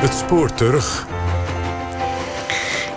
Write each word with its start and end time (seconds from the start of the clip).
Het 0.00 0.14
spoor 0.14 0.54
terug. 0.54 1.06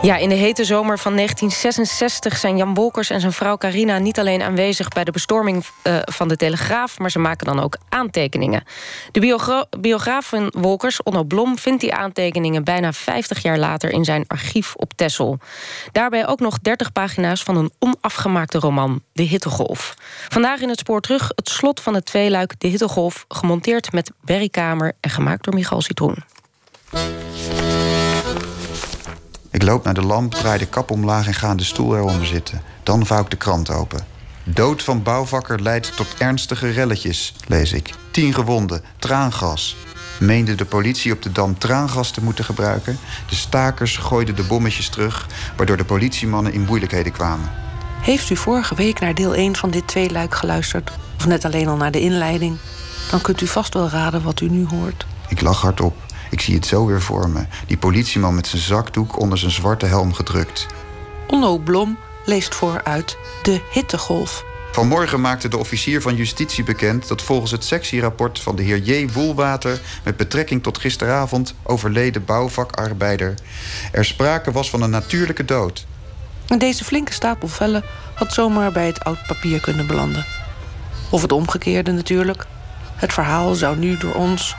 Ja, 0.02 0.18
in 0.18 0.30
de 0.30 0.36
hete 0.36 0.64
zomer 0.64 1.00
van 1.00 1.16
1966 1.16 2.38
zijn 2.38 2.58
Jan 2.58 2.74
Wolkers 2.74 3.10
en 3.10 3.20
zijn 3.20 3.34
vrouw 3.34 3.58
Carina 3.58 3.98
niet 3.98 4.20
alleen 4.20 4.42
aanwezig 4.42 4.88
bij 4.88 5.04
de 5.04 5.12
bestorming 5.12 5.66
uh, 5.84 5.98
van 6.02 6.28
de 6.28 6.36
Telegraaf, 6.36 7.00
maar 7.00 7.12
ze 7.12 7.20
maken 7.20 7.46
dan 7.46 7.60
ook 7.60 7.78
aantekeningen. 7.90 8.64
De 9.12 9.20
biogra 9.20 9.66
biograaf 9.80 10.26
van 10.26 10.54
Wolkers, 10.58 11.04
Onno 11.04 11.24
Blom, 11.24 11.58
vindt 11.58 11.82
die 11.82 11.94
aantekeningen 11.94 12.64
bijna 12.64 12.94
50 12.94 13.42
jaar 13.42 13.58
later 13.58 13.90
in 13.90 14.06
zijn 14.06 14.24
archief 14.28 14.76
op 14.76 14.94
Tessel. 14.96 15.40
Daarbij 15.92 16.28
ook 16.28 16.40
nog 16.40 16.60
30 16.60 16.92
pagina's 16.92 17.44
van 17.44 17.58
een 17.58 17.72
onafgemaakte 17.80 18.60
roman, 18.60 19.02
De 19.14 19.24
Hittegolf. 19.24 19.94
Vandaag 20.30 20.60
in 20.60 20.70
het 20.70 20.80
spoor 20.80 21.02
terug 21.02 21.32
het 21.36 21.50
slot 21.50 21.80
van 21.80 21.94
het 21.94 22.06
tweeluik 22.06 22.60
De 22.60 22.68
Hittegolf, 22.68 23.26
gemonteerd 23.28 23.92
met 23.92 24.12
Berry 24.22 24.50
Kamer 24.50 24.94
en 25.00 25.10
gemaakt 25.10 25.44
door 25.44 25.54
Michal 25.54 25.82
Citroen. 25.82 26.33
Ik 29.52 29.64
loop 29.64 29.84
naar 29.84 29.94
de 29.94 30.02
lamp, 30.02 30.34
draai 30.34 30.60
de 30.60 30.66
kap 30.66 30.92
omlaag 30.92 31.28
en 31.28 31.34
ga 31.34 31.48
aan 31.48 31.58
de 31.58 31.64
stoel 31.64 31.96
eronder 31.96 32.26
zitten. 32.26 32.62
Dan 32.84 33.06
vouw 33.06 33.22
ik 33.22 33.30
de 33.30 33.36
krant 33.36 33.70
open. 33.70 34.06
Dood 34.44 34.84
van 34.84 35.04
bouwvakker 35.04 35.62
leidt 35.62 35.96
tot 35.96 36.08
ernstige 36.18 36.70
relletjes, 36.70 37.36
lees 37.48 37.74
ik. 37.74 37.94
Tien 38.12 38.34
gewonden, 38.34 38.82
traangas. 39.00 39.76
Meende 40.20 40.56
de 40.56 40.66
politie 40.66 41.14
op 41.14 41.22
de 41.22 41.32
dam 41.32 41.58
traangas 41.58 42.12
te 42.12 42.24
moeten 42.24 42.46
gebruiken? 42.46 43.00
De 43.30 43.36
stakers 43.36 43.98
gooiden 43.98 44.36
de 44.36 44.44
bommetjes 44.44 44.90
terug, 44.90 45.28
waardoor 45.58 45.78
de 45.78 45.86
politiemannen 45.86 46.54
in 46.54 46.66
moeilijkheden 46.66 47.12
kwamen. 47.12 47.52
Heeft 48.02 48.30
u 48.30 48.36
vorige 48.36 48.76
week 48.76 49.00
naar 49.00 49.14
deel 49.14 49.36
1 49.36 49.56
van 49.56 49.70
dit 49.70 49.88
tweeluik 49.88 50.36
geluisterd? 50.36 50.92
Of 51.18 51.26
net 51.26 51.46
alleen 51.46 51.68
al 51.68 51.78
naar 51.78 51.92
de 51.92 52.02
inleiding? 52.02 52.58
Dan 53.12 53.22
kunt 53.22 53.42
u 53.42 53.48
vast 53.48 53.74
wel 53.74 53.90
raden 53.90 54.24
wat 54.24 54.42
u 54.42 54.50
nu 54.50 54.66
hoort. 54.66 55.06
Ik 55.28 55.42
lach 55.42 55.62
hardop. 55.62 56.03
Ik 56.34 56.42
zie 56.42 56.56
het 56.56 56.66
zo 56.66 56.86
weer 56.86 57.02
voor 57.02 57.30
me. 57.30 57.46
Die 57.68 57.78
politieman 57.78 58.36
met 58.36 58.48
zijn 58.48 58.62
zakdoek 58.62 59.20
onder 59.20 59.38
zijn 59.38 59.52
zwarte 59.52 59.86
helm 59.86 60.14
gedrukt. 60.14 60.68
Onno 61.28 61.58
Blom 61.58 61.98
leest 62.26 62.56
vooruit 62.56 63.18
De 63.42 63.62
Hittegolf. 63.72 64.44
Vanmorgen 64.72 65.22
maakte 65.22 65.48
de 65.48 65.58
officier 65.58 66.02
van 66.02 66.16
justitie 66.16 66.64
bekend 66.64 67.08
dat 67.08 67.22
volgens 67.22 67.52
het 67.52 67.64
sectierapport 67.64 68.40
van 68.40 68.56
de 68.56 68.64
heer 68.64 68.78
J. 68.78 69.10
Woelwater 69.12 69.82
met 70.04 70.18
betrekking 70.18 70.64
tot 70.64 70.78
gisteravond 70.78 71.54
overleden 71.64 72.26
bouwvakarbeider 72.26 73.34
er 73.92 74.06
sprake 74.06 74.52
was 74.52 74.70
van 74.70 74.82
een 74.82 74.90
natuurlijke 74.90 75.46
dood. 75.46 75.86
Deze 76.58 76.84
flinke 76.84 77.14
stapel 77.14 77.48
vellen 77.48 77.84
had 78.14 78.34
zomaar 78.34 78.72
bij 78.72 78.86
het 78.86 79.04
oud 79.04 79.28
papier 79.28 79.62
kunnen 79.62 79.88
belanden. 79.88 80.26
Of 81.10 81.22
het 81.22 81.32
omgekeerde 81.32 81.92
natuurlijk. 81.92 82.46
Het 82.96 83.14
verhaal 83.14 83.56
zou 83.56 83.78
nu 83.78 83.98
door 83.98 84.14
ons 84.14 84.56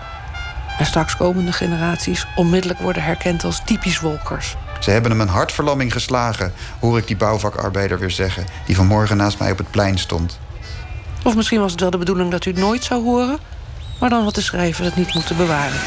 en 0.78 0.86
straks 0.86 1.16
komende 1.16 1.52
generaties 1.52 2.26
onmiddellijk 2.34 2.80
worden 2.80 3.02
herkend 3.02 3.44
als 3.44 3.62
typisch 3.64 4.00
wolkers. 4.00 4.56
Ze 4.80 4.90
hebben 4.90 5.10
hem 5.10 5.20
een 5.20 5.28
hartverlamming 5.28 5.92
geslagen, 5.92 6.52
hoor 6.80 6.98
ik 6.98 7.06
die 7.06 7.16
bouwvakarbeider 7.16 7.98
weer 7.98 8.10
zeggen, 8.10 8.46
die 8.66 8.76
vanmorgen 8.76 9.16
naast 9.16 9.38
mij 9.38 9.50
op 9.50 9.58
het 9.58 9.70
plein 9.70 9.98
stond. 9.98 10.38
Of 11.24 11.36
misschien 11.36 11.60
was 11.60 11.70
het 11.70 11.80
wel 11.80 11.90
de 11.90 11.98
bedoeling 11.98 12.30
dat 12.30 12.44
u 12.44 12.50
het 12.50 12.60
nooit 12.60 12.84
zou 12.84 13.02
horen, 13.02 13.38
maar 14.00 14.10
dan 14.10 14.22
had 14.22 14.34
de 14.34 14.40
schrijver 14.40 14.84
het 14.84 14.96
niet 14.96 15.14
moeten 15.14 15.36
bewaren. 15.36 15.80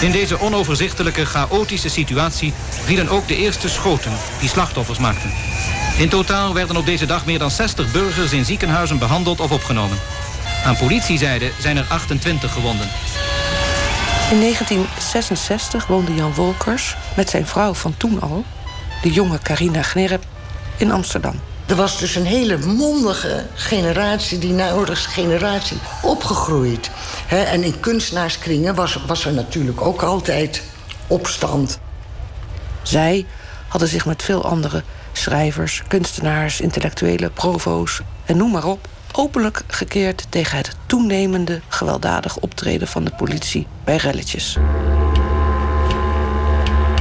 In 0.00 0.12
deze 0.12 0.40
onoverzichtelijke, 0.40 1.24
chaotische 1.24 1.88
situatie 1.88 2.52
vielen 2.84 3.08
ook 3.08 3.28
de 3.28 3.36
eerste 3.36 3.68
schoten 3.68 4.12
die 4.40 4.48
slachtoffers 4.48 4.98
maakten. 4.98 5.30
In 5.98 6.08
totaal 6.08 6.54
werden 6.54 6.76
op 6.76 6.86
deze 6.86 7.06
dag 7.06 7.26
meer 7.26 7.38
dan 7.38 7.50
60 7.50 7.92
burgers 7.92 8.32
in 8.32 8.44
ziekenhuizen 8.44 8.98
behandeld 8.98 9.40
of 9.40 9.50
opgenomen. 9.50 9.98
Aan 10.64 10.76
politiezijde 10.76 11.50
zijn 11.58 11.76
er 11.76 11.86
28 11.88 12.52
gewonden. 12.52 12.88
In 14.30 14.40
1966 14.40 15.86
woonde 15.86 16.14
Jan 16.14 16.34
Wolkers 16.34 16.96
met 17.16 17.30
zijn 17.30 17.46
vrouw 17.46 17.74
van 17.74 17.96
toen 17.96 18.20
al, 18.20 18.44
de 19.02 19.12
jonge 19.12 19.38
Carina 19.38 19.82
Gnerp, 19.82 20.24
in 20.76 20.90
Amsterdam. 20.90 21.40
Er 21.66 21.74
was 21.74 21.98
dus 21.98 22.14
een 22.14 22.24
hele 22.24 22.58
mondige 22.58 23.46
generatie, 23.54 24.38
die 24.38 24.52
nauwelijks 24.52 25.06
generatie, 25.06 25.76
opgegroeid. 26.02 26.90
en 27.28 27.62
in 27.62 27.80
kunstenaarskringen 27.80 28.74
was, 28.74 28.98
was 29.06 29.24
er 29.24 29.32
natuurlijk 29.32 29.80
ook 29.80 30.02
altijd 30.02 30.62
opstand. 31.06 31.78
Zij 32.82 33.26
hadden 33.68 33.88
zich 33.88 34.06
met 34.06 34.22
veel 34.22 34.44
andere 34.44 34.82
schrijvers, 35.12 35.82
kunstenaars, 35.88 36.60
intellectuelen, 36.60 37.32
provo's 37.32 38.00
en 38.24 38.36
noem 38.36 38.50
maar 38.50 38.64
op 38.64 38.88
openlijk 39.16 39.62
gekeerd 39.66 40.26
tegen 40.28 40.56
het 40.56 40.76
toenemende 40.86 41.60
gewelddadig 41.68 42.36
optreden 42.36 42.88
van 42.88 43.04
de 43.04 43.12
politie 43.16 43.66
bij 43.84 43.96
relletjes. 43.96 44.58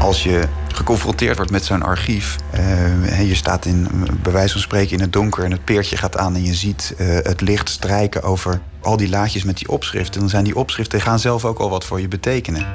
Als 0.02 0.24
je 0.24 0.48
geconfronteerd 0.68 1.36
wordt 1.36 1.52
met 1.52 1.66
zo'n 1.66 1.82
archief. 1.82 2.36
Uh, 2.56 3.28
je 3.28 3.36
staat 3.36 3.66
in, 3.66 3.88
bij 4.24 4.32
wijze 4.32 4.52
van 4.52 4.62
spreken 4.62 4.92
in 4.92 5.02
het 5.02 5.14
donker 5.14 5.44
en 5.44 5.52
het 5.52 5.66
peertje 5.66 5.98
gaat 5.98 6.18
aan 6.18 6.36
en 6.36 6.44
je 6.44 6.54
ziet 6.54 6.96
uh, 6.98 7.08
het 7.08 7.42
licht 7.42 7.70
strijken 7.70 8.24
over 8.24 8.62
al 8.82 8.98
die 8.98 9.10
laadjes 9.10 9.44
met 9.44 9.58
die 9.58 9.70
opschriften. 9.70 10.20
Dan 10.20 10.30
zijn 10.30 10.44
die 10.44 10.56
opschriften 10.56 11.02
gaan 11.02 11.20
zelf 11.20 11.46
ook 11.46 11.60
al 11.60 11.70
wat 11.70 11.86
voor 11.86 12.02
je 12.02 12.08
betekenen. 12.08 12.66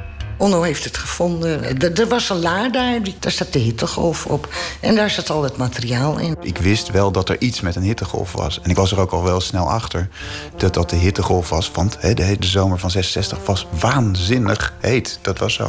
Onno 0.41 0.62
heeft 0.62 0.84
het 0.84 0.97
gevonden. 0.97 1.78
Er 1.97 2.09
was 2.09 2.31
een 2.31 2.41
la 2.41 2.69
daar, 2.69 3.01
daar 3.19 3.33
staat 3.33 3.53
de 3.53 3.59
hittegolf 3.59 4.27
op. 4.27 4.49
En 4.81 4.95
daar 4.95 5.11
zat 5.11 5.31
al 5.31 5.43
het 5.43 5.56
materiaal 5.56 6.19
in. 6.19 6.37
Ik 6.41 6.59
wist 6.59 6.91
wel 6.91 7.12
dat 7.12 7.28
er 7.28 7.41
iets 7.41 7.61
met 7.61 7.77
een 7.77 7.83
hittegolf 7.83 8.33
was. 8.33 8.61
En 8.62 8.71
ik 8.71 8.77
was 8.77 8.93
er 8.93 9.00
ook 9.00 9.11
al 9.11 9.23
wel 9.23 9.41
snel 9.41 9.71
achter 9.71 10.09
dat 10.56 10.75
dat 10.75 10.91
de 10.91 10.97
hittegolf 10.97 11.49
was. 11.49 11.71
Want 11.71 11.97
he, 12.00 12.15
de 12.15 12.37
zomer 12.39 12.79
van 12.79 12.91
66 12.91 13.39
was 13.45 13.67
waanzinnig 13.81 14.75
heet. 14.81 15.19
Dat 15.23 15.39
was 15.39 15.55
zo. 15.55 15.65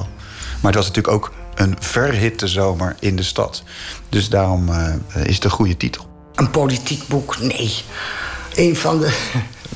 Maar 0.62 0.72
het 0.72 0.76
was 0.76 0.88
natuurlijk 0.88 1.14
ook 1.14 1.34
een 1.56 1.76
verhitte 1.80 2.48
zomer 2.48 2.96
in 3.00 3.16
de 3.16 3.24
stad. 3.24 3.64
Dus 4.10 4.30
daarom 4.30 4.70
uh, 4.70 4.94
is 5.24 5.36
het 5.36 5.44
een 5.44 5.50
goede 5.50 5.78
titel. 5.78 6.06
Een 6.36 6.52
politiek 6.52 7.08
boek? 7.08 7.40
Nee. 7.40 7.74
Een 8.56 8.76
van 8.76 9.00
de 9.00 9.18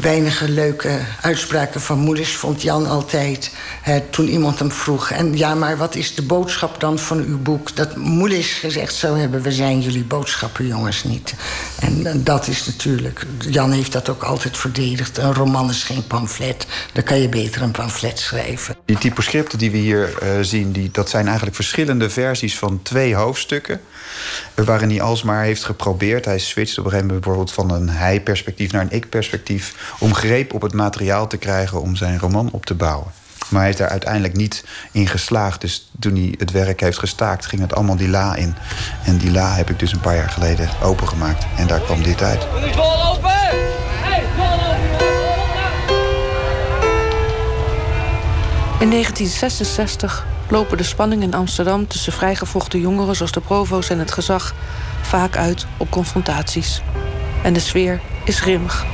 weinige 0.05 0.49
leuke 0.49 0.99
uitspraken 1.21 1.81
van 1.81 1.99
moeders 1.99 2.35
vond 2.35 2.61
Jan 2.61 2.87
altijd. 2.87 3.51
Hè, 3.81 4.01
toen 4.01 4.27
iemand 4.27 4.59
hem 4.59 4.71
vroeg: 4.71 5.11
En 5.11 5.37
ja, 5.37 5.55
maar 5.55 5.77
wat 5.77 5.95
is 5.95 6.15
de 6.15 6.21
boodschap 6.21 6.79
dan 6.79 6.99
van 6.99 7.17
uw 7.17 7.37
boek? 7.37 7.75
Dat 7.75 7.95
moeders 7.95 8.53
gezegd 8.53 8.93
zou 8.93 9.19
hebben: 9.19 9.41
We 9.41 9.51
zijn 9.51 9.81
jullie 9.81 10.03
boodschapper, 10.03 10.65
jongens 10.65 11.03
niet. 11.03 11.33
En, 11.79 12.23
dat 12.23 12.47
is 12.47 12.65
natuurlijk. 12.65 13.25
Jan 13.49 13.71
heeft 13.71 13.91
dat 13.91 14.09
ook 14.09 14.23
altijd 14.23 14.57
verdedigd. 14.57 15.17
Een 15.17 15.33
roman 15.33 15.69
is 15.69 15.83
geen 15.83 16.07
pamflet. 16.07 16.67
Dan 16.93 17.03
kan 17.03 17.21
je 17.21 17.29
beter 17.29 17.61
een 17.61 17.71
pamflet 17.71 18.19
schrijven. 18.19 18.75
Die 18.85 18.97
typoscripten 18.97 19.57
die 19.57 19.71
we 19.71 19.77
hier 19.77 20.13
uh, 20.23 20.29
zien, 20.41 20.71
die, 20.71 20.89
dat 20.91 21.09
zijn 21.09 21.25
eigenlijk 21.25 21.55
verschillende 21.55 22.09
versies 22.09 22.57
van 22.57 22.79
twee 22.81 23.15
hoofdstukken. 23.15 23.81
Waarin 24.53 24.89
hij 24.89 25.01
alsmaar 25.01 25.43
heeft 25.43 25.63
geprobeerd. 25.63 26.25
Hij 26.25 26.39
switcht 26.39 26.77
op 26.77 26.85
een 26.85 26.91
gegeven 26.91 27.21
moment 27.23 27.51
van 27.51 27.71
een 27.71 27.89
hij-perspectief 27.89 28.71
naar 28.71 28.81
een 28.81 28.91
ik-perspectief 28.91 29.95
om 29.99 30.13
greep 30.13 30.53
op 30.53 30.61
het 30.61 30.73
materiaal 30.73 31.27
te 31.27 31.37
krijgen 31.37 31.81
om 31.81 31.95
zijn 31.95 32.19
roman 32.19 32.49
op 32.51 32.65
te 32.65 32.73
bouwen. 32.73 33.11
Maar 33.49 33.61
hij 33.61 33.69
is 33.69 33.75
daar 33.75 33.89
uiteindelijk 33.89 34.35
niet 34.35 34.63
in 34.91 35.07
geslaagd. 35.07 35.61
Dus 35.61 35.89
toen 35.99 36.15
hij 36.15 36.35
het 36.37 36.51
werk 36.51 36.79
heeft 36.79 36.99
gestaakt, 36.99 37.45
ging 37.45 37.61
het 37.61 37.75
allemaal 37.75 37.95
die 37.95 38.09
la 38.09 38.35
in. 38.35 38.55
En 39.03 39.17
die 39.17 39.31
la 39.31 39.55
heb 39.55 39.69
ik 39.69 39.79
dus 39.79 39.91
een 39.91 39.99
paar 39.99 40.15
jaar 40.15 40.29
geleden 40.29 40.69
opengemaakt. 40.81 41.45
En 41.57 41.67
daar 41.67 41.81
kwam 41.81 42.03
dit 42.03 42.21
uit. 42.21 42.47
In 48.85 48.91
1966 48.91 50.25
lopen 50.49 50.77
de 50.77 50.83
spanningen 50.83 51.27
in 51.27 51.33
Amsterdam 51.33 51.87
tussen 51.87 52.13
vrijgevochten 52.13 52.79
jongeren 52.79 53.15
zoals 53.15 53.31
de 53.31 53.39
provo's 53.39 53.89
en 53.89 53.99
het 53.99 54.11
gezag 54.11 54.53
vaak 55.01 55.37
uit 55.37 55.65
op 55.77 55.89
confrontaties. 55.89 56.81
En 57.43 57.53
de 57.53 57.59
sfeer 57.59 58.01
is 58.23 58.39
grimmig. 58.39 58.85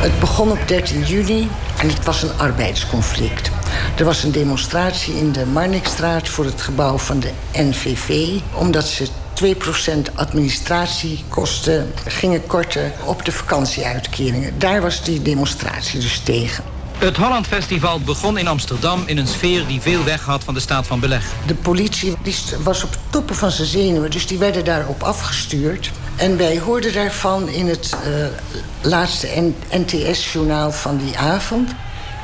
Het 0.00 0.20
begon 0.20 0.50
op 0.50 0.58
13 0.66 1.02
juni 1.02 1.48
en 1.80 1.88
het 1.88 2.04
was 2.04 2.22
een 2.22 2.38
arbeidsconflict. 2.38 3.50
Er 3.96 4.04
was 4.04 4.22
een 4.22 4.32
demonstratie 4.32 5.14
in 5.14 5.32
de 5.32 5.46
Marnixstraat 5.46 6.28
voor 6.28 6.44
het 6.44 6.62
gebouw 6.62 6.98
van 6.98 7.20
de 7.20 7.32
NVV... 7.52 8.40
omdat 8.54 8.84
ze 8.84 9.08
2% 9.42 10.14
administratiekosten 10.14 11.92
gingen 12.06 12.46
korten 12.46 12.92
op 13.04 13.24
de 13.24 13.32
vakantieuitkeringen. 13.32 14.58
Daar 14.58 14.80
was 14.80 15.02
die 15.02 15.22
demonstratie 15.22 16.00
dus 16.00 16.18
tegen. 16.18 16.64
Het 16.98 17.16
Holland 17.16 17.46
Festival 17.46 18.00
begon 18.00 18.38
in 18.38 18.48
Amsterdam 18.48 19.02
in 19.06 19.18
een 19.18 19.26
sfeer 19.26 19.66
die 19.66 19.80
veel 19.80 20.04
weg 20.04 20.24
had 20.24 20.44
van 20.44 20.54
de 20.54 20.60
staat 20.60 20.86
van 20.86 21.00
beleg. 21.00 21.32
De 21.46 21.54
politie 21.54 22.14
die 22.22 22.34
was 22.62 22.84
op 22.84 22.98
toppen 23.10 23.34
van 23.34 23.50
zijn 23.50 23.68
zenuwen, 23.68 24.10
dus 24.10 24.26
die 24.26 24.38
werden 24.38 24.64
daarop 24.64 25.02
afgestuurd. 25.02 25.90
En 26.16 26.36
wij 26.36 26.58
hoorden 26.58 26.92
daarvan 26.92 27.48
in 27.48 27.68
het 27.68 27.96
uh, 28.06 28.26
laatste 28.82 29.52
NTS-journaal 29.70 30.72
van 30.72 30.96
die 30.96 31.18
avond. 31.18 31.70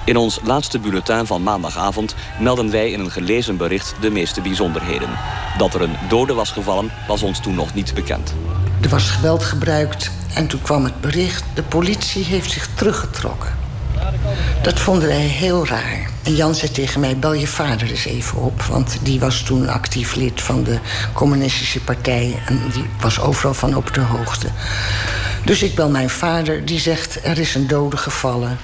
In 0.05 0.17
ons 0.17 0.39
laatste 0.43 0.79
bulletin 0.79 1.27
van 1.27 1.43
maandagavond 1.43 2.15
melden 2.41 2.71
wij 2.71 2.91
in 2.91 3.01
een 3.01 3.11
gelezen 3.11 3.56
bericht 3.56 3.95
de 4.01 4.11
meeste 4.11 4.41
bijzonderheden. 4.41 5.09
Dat 5.59 5.75
er 5.75 5.83
een 5.83 5.97
dode 6.09 6.35
was 6.35 6.51
gevallen, 6.51 6.91
was 7.09 7.23
ons 7.23 7.41
toen 7.41 7.55
nog 7.55 7.75
niet 7.75 7.95
bekend. 7.95 8.35
Er 8.81 8.89
was 8.89 9.11
geweld 9.11 9.45
gebruikt 9.45 10.11
en 10.35 10.47
toen 10.47 10.62
kwam 10.62 10.85
het 10.85 11.01
bericht: 11.01 11.45
de 11.55 11.62
politie 11.62 12.25
heeft 12.25 12.51
zich 12.51 12.69
teruggetrokken. 12.75 13.56
Dat 14.62 14.81
vonden 14.81 15.09
wij 15.09 15.27
heel 15.27 15.67
raar. 15.67 16.11
En 16.23 16.35
Jan 16.35 16.55
zei 16.55 16.71
tegen 16.71 17.01
mij: 17.01 17.17
bel 17.17 17.33
je 17.33 17.47
vader 17.47 17.91
eens 17.91 18.05
even 18.05 18.39
op. 18.39 18.62
Want 18.62 18.99
die 19.03 19.21
was 19.21 19.43
toen 19.43 19.69
actief 19.69 20.15
lid 20.15 20.43
van 20.43 20.65
de 20.65 20.79
Communistische 21.12 21.81
Partij. 21.81 22.43
En 22.47 22.61
die 22.73 22.85
was 23.01 23.21
overal 23.21 23.55
van 23.55 23.77
op 23.77 23.95
de 23.95 24.01
hoogte. 24.01 24.49
Dus 25.45 25.62
ik 25.62 25.75
bel 25.75 25.91
mijn 25.91 26.11
vader, 26.11 26.65
die 26.65 26.81
zegt: 26.81 27.19
er 27.23 27.39
is 27.39 27.55
een 27.55 27.67
dode 27.67 27.97
gevallen. 27.97 28.59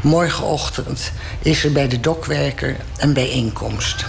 Morgenochtend 0.00 1.12
is 1.42 1.64
er 1.64 1.72
bij 1.72 1.88
de 1.88 2.00
dokwerker 2.00 2.76
een 2.96 3.12
bijeenkomst. 3.12 4.04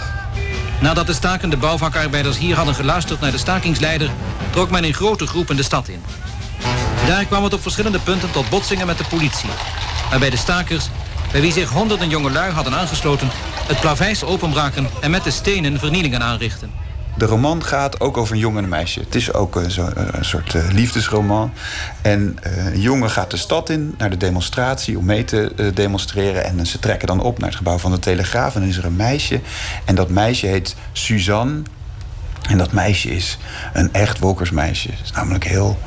Nadat 0.80 1.06
de 1.06 1.12
stakende 1.12 1.56
bouwvakarbeiders 1.56 2.38
hier 2.38 2.56
hadden 2.56 2.74
geluisterd 2.74 3.20
naar 3.20 3.30
de 3.30 3.38
stakingsleider... 3.38 4.10
trok 4.50 4.70
men 4.70 4.84
in 4.84 4.94
grote 4.94 5.26
groepen 5.26 5.56
de 5.56 5.62
stad 5.62 5.88
in. 5.88 6.02
Daar 7.06 7.24
kwam 7.24 7.44
het 7.44 7.52
op 7.52 7.62
verschillende 7.62 7.98
punten 7.98 8.30
tot 8.30 8.50
botsingen 8.50 8.86
met 8.86 8.98
de 8.98 9.04
politie. 9.08 9.50
Waarbij 10.10 10.30
de 10.30 10.36
stakers, 10.36 10.88
bij 11.32 11.40
wie 11.40 11.52
zich 11.52 11.68
honderden 11.68 12.08
jongelui 12.08 12.52
hadden 12.52 12.74
aangesloten... 12.74 13.28
het 13.66 13.80
plavijs 13.80 14.24
openbraken 14.24 14.88
en 15.00 15.10
met 15.10 15.24
de 15.24 15.30
stenen 15.30 15.78
vernielingen 15.78 16.22
aanrichten. 16.22 16.70
De 17.20 17.26
roman 17.26 17.64
gaat 17.64 18.00
ook 18.00 18.16
over 18.16 18.34
een 18.34 18.40
jongen 18.40 18.58
en 18.58 18.64
een 18.64 18.70
meisje. 18.70 19.00
Het 19.00 19.14
is 19.14 19.32
ook 19.32 19.56
een, 19.56 19.70
zo, 19.70 19.88
een 19.94 20.24
soort 20.24 20.54
uh, 20.54 20.70
liefdesroman. 20.72 21.52
En 22.02 22.36
een 22.42 22.80
jongen 22.80 23.10
gaat 23.10 23.30
de 23.30 23.36
stad 23.36 23.70
in 23.70 23.94
naar 23.98 24.10
de 24.10 24.16
demonstratie 24.16 24.98
om 24.98 25.04
mee 25.04 25.24
te 25.24 25.72
demonstreren. 25.74 26.44
En 26.44 26.66
ze 26.66 26.78
trekken 26.78 27.06
dan 27.06 27.20
op 27.20 27.38
naar 27.38 27.48
het 27.48 27.56
gebouw 27.56 27.78
van 27.78 27.90
de 27.90 27.98
Telegraaf. 27.98 28.54
En 28.54 28.60
dan 28.60 28.68
is 28.68 28.76
er 28.76 28.84
een 28.84 28.96
meisje. 28.96 29.40
En 29.84 29.94
dat 29.94 30.08
meisje 30.08 30.46
heet 30.46 30.76
Suzanne. 30.92 31.62
En 32.48 32.58
dat 32.58 32.72
meisje 32.72 33.10
is 33.10 33.38
een 33.72 33.92
echt 33.92 34.18
wolkersmeisje. 34.18 34.90
Het 34.90 35.00
is 35.04 35.12
namelijk 35.12 35.44
heel 35.44 35.78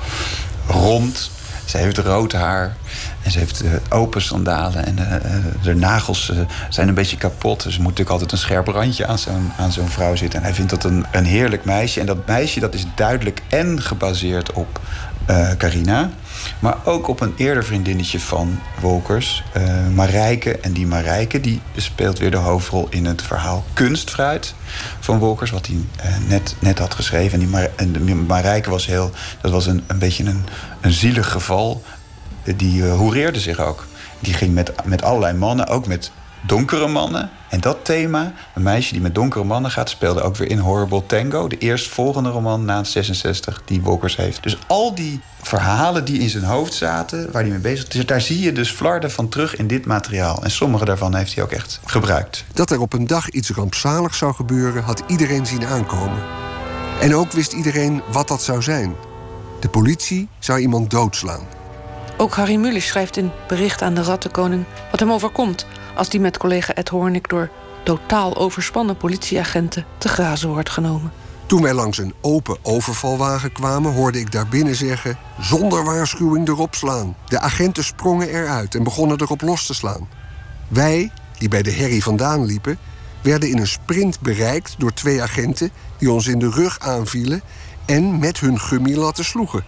rond. 0.68 1.32
Ze 1.66 1.78
heeft 1.78 1.98
rood 1.98 2.32
haar. 2.32 2.76
En 3.24 3.32
ze 3.32 3.40
heeft 3.40 3.64
uh, 3.64 3.72
open 3.90 4.22
sandalen. 4.22 4.86
En 4.86 4.98
uh, 5.00 5.64
de 5.64 5.76
nagels 5.76 6.32
zijn 6.70 6.88
een 6.88 6.94
beetje 6.94 7.18
kapot. 7.18 7.64
Dus 7.64 7.76
er 7.76 7.82
moet 7.82 7.90
natuurlijk 7.90 8.10
altijd 8.10 8.32
een 8.32 8.38
scherp 8.38 8.68
randje 8.68 9.08
aan 9.08 9.18
zo'n, 9.18 9.52
aan 9.58 9.72
zo'n 9.72 9.88
vrouw 9.88 10.16
zitten. 10.16 10.40
En 10.40 10.46
hij 10.46 10.54
vindt 10.54 10.70
dat 10.70 10.84
een, 10.84 11.06
een 11.12 11.26
heerlijk 11.26 11.66
meisje. 11.66 12.00
En 12.00 12.06
dat 12.06 12.28
meisje 12.28 12.60
dat 12.60 12.74
is 12.74 12.86
duidelijk 12.96 13.42
en 13.50 13.82
gebaseerd 13.82 14.54
op 14.54 14.80
Carina. 15.58 16.10
Maar 16.60 16.78
ook 16.84 17.08
op 17.08 17.22
een 17.22 17.34
eerder 17.38 17.66
vriendinnetje 17.66 18.20
van 18.20 18.60
Wolkers, 18.80 19.44
Marijke. 19.94 20.58
En 20.58 20.74
die 20.74 20.88
Marijke 20.88 21.40
die 21.40 21.62
speelt 21.76 22.20
weer 22.20 22.32
de 22.32 22.38
hoofdrol 22.38 22.88
in 22.90 23.06
het 23.06 23.22
verhaal 23.22 23.64
Kunstfruit 23.74 24.54
van 25.00 25.18
Wolkers. 25.18 25.52
Wat 25.52 25.68
hij 25.68 25.76
net, 26.28 26.56
net 26.60 26.80
had 26.80 26.94
geschreven. 26.94 27.34
En, 27.34 27.40
die 27.40 27.50
Mar 27.50 27.70
en 27.76 28.26
Marijke 28.26 28.70
was 28.70 28.86
heel... 28.86 29.12
Dat 29.42 29.52
was 29.52 29.66
een, 29.66 29.84
een 29.88 30.00
beetje 30.00 30.24
een, 30.24 30.46
een 30.82 30.94
zielig 30.94 31.32
geval 31.32 31.84
die 32.56 32.82
uh, 32.82 32.96
hoereerde 32.96 33.40
zich 33.40 33.60
ook. 33.60 33.86
Die 34.20 34.34
ging 34.34 34.54
met, 34.54 34.72
met 34.86 35.04
allerlei 35.04 35.34
mannen, 35.34 35.68
ook 35.68 35.88
met 35.88 36.12
donkere 36.46 36.88
mannen. 36.88 37.30
En 37.50 37.60
dat 37.60 37.86
thema, 37.86 38.34
een 38.56 38.62
meisje 38.62 38.94
die 38.94 39.02
met 39.02 39.16
donkere 39.16 39.44
mannen 39.44 39.72
gaat... 39.72 39.90
speelde 39.90 40.22
ook 40.22 40.36
weer 40.36 40.50
in 40.50 40.58
Horrible 40.58 41.06
Tango. 41.06 41.48
De 41.48 41.58
eerstvolgende 41.58 42.30
roman 42.30 42.66
na 42.66 42.84
66 42.84 43.62
die 43.66 43.82
Wolkers 43.82 44.16
heeft. 44.16 44.44
Dus 44.44 44.58
al 44.68 44.96
die 44.96 45.22
verhalen 45.42 46.06
die 46.06 46.20
in 46.20 46.30
zijn 46.30 46.44
hoofd 46.44 46.74
zaten, 46.74 47.32
waar 47.32 47.42
hij 47.42 47.52
mee 47.52 47.60
bezig 47.60 47.94
was... 47.94 48.06
daar 48.06 48.22
zie 48.22 48.40
je 48.40 48.52
dus 48.52 48.72
flarden 48.72 49.12
van 49.12 49.30
terug 49.30 49.56
in 49.56 49.68
dit 49.68 49.86
materiaal. 49.86 50.44
En 50.44 50.52
sommige 50.52 50.86
daarvan 50.86 51.16
heeft 51.16 51.36
hij 51.36 51.44
ook 51.44 51.52
echt 51.52 51.80
gebruikt. 51.86 52.46
Dat 52.54 52.72
er 52.72 52.80
op 52.80 52.94
een 52.94 53.08
dag 53.08 53.30
iets 53.30 53.50
rampzaligs 53.50 54.18
zou 54.18 54.34
gebeuren... 54.34 54.84
had 54.84 55.04
iedereen 55.08 55.46
zien 55.46 55.66
aankomen. 55.66 56.24
En 57.02 57.16
ook 57.16 57.32
wist 57.32 57.54
iedereen 57.54 58.02
wat 58.12 58.28
dat 58.28 58.42
zou 58.42 58.62
zijn. 58.62 58.96
De 59.60 59.70
politie 59.70 60.28
zou 60.40 60.60
iemand 60.60 60.90
doodslaan. 60.90 61.63
Ook 62.18 62.34
Harry 62.34 62.56
Mulisch 62.56 62.88
schrijft 62.88 63.18
in 63.18 63.32
Bericht 63.48 63.82
aan 63.82 63.94
de 63.94 64.04
Rattenkoning 64.04 64.66
wat 64.92 65.00
hem 65.00 65.12
overkomt 65.12 65.66
als 65.96 66.10
die 66.10 66.20
met 66.20 66.38
collega 66.38 66.74
Ed 66.74 66.90
Hornik 66.90 67.30
door 67.30 67.50
totaal 67.84 68.36
overspannen 68.38 68.98
politieagenten 68.98 69.86
te 69.98 70.08
grazen 70.08 70.50
wordt 70.50 70.70
genomen. 70.70 71.12
Toen 71.46 71.62
wij 71.62 71.74
langs 71.74 71.98
een 71.98 72.14
open 72.22 72.58
overvalwagen 72.62 73.52
kwamen, 73.52 73.94
hoorde 73.94 74.20
ik 74.20 74.32
daarbinnen 74.32 74.76
zeggen: 74.76 75.18
zonder 75.40 75.84
waarschuwing 75.84 76.48
erop 76.48 76.76
slaan. 76.76 77.16
De 77.28 77.40
agenten 77.40 77.84
sprongen 77.84 78.30
eruit 78.30 78.76
en 78.76 78.84
begonnen 78.84 79.22
erop 79.22 79.42
los 79.42 79.66
te 79.66 79.74
slaan. 79.74 80.08
Wij, 80.68 81.12
die 81.38 81.50
bij 81.50 81.62
de 81.62 81.72
herrie 81.72 82.04
vandaan 82.04 82.46
liepen, 82.46 82.78
werden 83.22 83.50
in 83.50 83.58
een 83.58 83.68
sprint 83.68 84.20
bereikt 84.20 84.76
door 84.78 84.94
twee 84.94 85.22
agenten 85.22 85.72
die 85.98 86.12
ons 86.12 86.28
in 86.28 86.40
de 86.40 86.50
rug 86.50 86.80
aanvielen 86.80 87.42
en 87.86 88.20
met 88.20 88.40
hun 88.40 88.60
gummilatten 88.60 89.26
sloegen. 89.26 89.64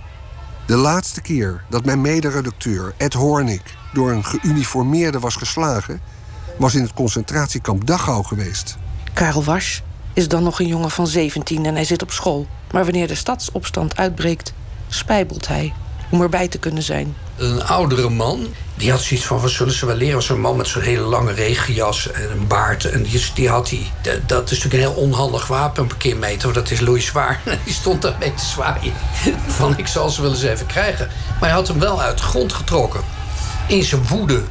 De 0.65 0.75
laatste 0.75 1.21
keer 1.21 1.63
dat 1.69 1.85
mijn 1.85 2.01
mederedacteur 2.01 2.93
Ed 2.97 3.13
Hornik 3.13 3.75
door 3.93 4.11
een 4.11 4.25
geuniformeerde 4.25 5.19
was 5.19 5.35
geslagen, 5.35 6.01
was 6.57 6.75
in 6.75 6.81
het 6.81 6.93
concentratiekamp 6.93 7.85
Dachau 7.85 8.23
geweest. 8.23 8.77
Karel 9.13 9.43
Wasch 9.43 9.79
is 10.13 10.27
dan 10.27 10.43
nog 10.43 10.59
een 10.59 10.67
jongen 10.67 10.91
van 10.91 11.07
17 11.07 11.65
en 11.65 11.75
hij 11.75 11.83
zit 11.85 12.01
op 12.01 12.11
school. 12.11 12.47
Maar 12.71 12.83
wanneer 12.83 13.07
de 13.07 13.15
stadsopstand 13.15 13.97
uitbreekt, 13.97 14.53
spijbelt 14.87 15.47
hij 15.47 15.73
om 16.09 16.21
erbij 16.21 16.47
te 16.47 16.57
kunnen 16.57 16.83
zijn. 16.83 17.15
Een 17.37 17.63
oudere 17.63 18.09
man, 18.09 18.47
die 18.75 18.91
had 18.91 19.01
zoiets 19.01 19.25
van: 19.25 19.41
wat 19.41 19.49
zullen 19.49 19.73
ze 19.73 19.85
wel 19.85 19.95
leren? 19.95 20.23
Een 20.29 20.41
man 20.41 20.55
met 20.55 20.67
zo'n 20.67 20.81
hele 20.81 21.03
lange 21.03 21.31
regenjas 21.31 22.11
en 22.11 22.31
een 22.31 22.47
baard. 22.47 22.85
En 22.85 23.03
die, 23.03 23.23
die 23.33 23.49
had 23.49 23.69
hij. 23.69 23.91
Dat 24.25 24.51
is 24.51 24.63
natuurlijk 24.63 24.73
een 24.73 24.93
heel 24.93 25.03
onhandig 25.03 25.47
wapen, 25.47 25.81
een 25.81 25.87
parkeermeter. 25.87 26.53
Dat 26.53 26.71
is 26.71 26.79
Louis 26.79 27.05
Zwaar. 27.05 27.41
Die 27.65 27.73
stond 27.73 28.01
daarmee 28.01 28.33
te 28.33 28.45
zwaaien. 28.45 28.93
Van 29.47 29.77
ik 29.77 29.87
zal 29.87 30.09
ze 30.09 30.21
wel 30.21 30.31
eens 30.31 30.43
even 30.43 30.65
krijgen. 30.65 31.07
Maar 31.39 31.49
hij 31.49 31.57
had 31.57 31.67
hem 31.67 31.79
wel 31.79 32.01
uit 32.01 32.17
de 32.17 32.23
grond 32.23 32.53
getrokken. 32.53 33.01
In 33.67 33.83
zijn 33.83 34.07
woede. 34.07 34.43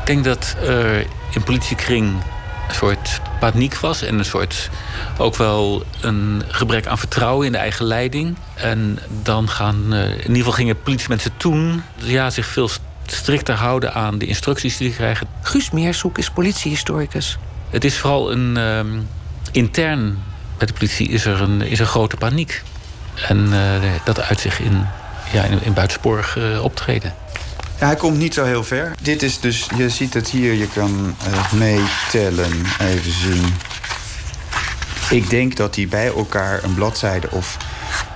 Ik 0.00 0.06
denk 0.06 0.24
dat 0.24 0.56
er 0.62 1.06
in 1.30 1.42
politiekring 1.44 2.22
een 2.70 2.76
soort 2.76 3.20
paniek 3.40 3.76
was 3.76 4.02
en 4.02 4.18
een 4.18 4.24
soort 4.24 4.70
ook 5.18 5.36
wel 5.36 5.84
een 6.00 6.42
gebrek 6.48 6.86
aan 6.86 6.98
vertrouwen 6.98 7.46
in 7.46 7.52
de 7.52 7.58
eigen 7.58 7.86
leiding. 7.86 8.36
En 8.54 8.98
dan 9.22 9.48
gaan, 9.48 9.94
in 9.94 10.20
ieder 10.20 10.36
geval 10.36 10.52
gingen 10.52 10.82
politiemensen 10.82 11.36
toen 11.36 11.82
ja, 11.96 12.30
zich 12.30 12.46
veel 12.46 12.70
strikter 13.06 13.54
houden 13.54 13.94
aan 13.94 14.18
de 14.18 14.26
instructies 14.26 14.76
die 14.76 14.90
ze 14.90 14.96
krijgen. 14.96 15.28
Guus 15.42 15.70
Meershoek 15.70 16.18
is 16.18 16.30
politiehistoricus. 16.30 17.38
Het 17.70 17.84
is 17.84 17.98
vooral 17.98 18.32
een 18.32 18.56
um, 18.56 19.08
intern 19.52 20.18
bij 20.60 20.66
de 20.66 20.72
politie 20.72 21.08
is 21.08 21.24
er 21.24 21.40
een, 21.40 21.62
is 21.62 21.80
er 21.80 21.86
grote 21.86 22.16
paniek. 22.16 22.62
En 23.28 23.46
uh, 23.46 23.90
dat 24.04 24.20
uit 24.20 24.40
zich 24.40 24.60
in, 24.60 24.86
ja, 25.32 25.42
in, 25.42 25.62
in 25.62 25.72
buitensporig 25.72 26.36
uh, 26.36 26.64
optreden. 26.64 27.14
Hij 27.80 27.96
komt 27.96 28.18
niet 28.18 28.34
zo 28.34 28.44
heel 28.44 28.64
ver. 28.64 28.94
Dit 29.02 29.22
is 29.22 29.40
dus, 29.40 29.66
je 29.76 29.88
ziet 29.88 30.14
het 30.14 30.28
hier, 30.28 30.52
je 30.52 30.68
kan 30.68 31.14
uh, 31.28 31.52
meetellen, 31.52 32.52
even 32.80 33.12
zien. 33.12 33.44
Ik 35.10 35.30
denk 35.30 35.56
dat 35.56 35.76
hij 35.76 35.88
bij 35.88 36.06
elkaar 36.06 36.64
een 36.64 36.74
bladzijde 36.74 37.30
of 37.30 37.56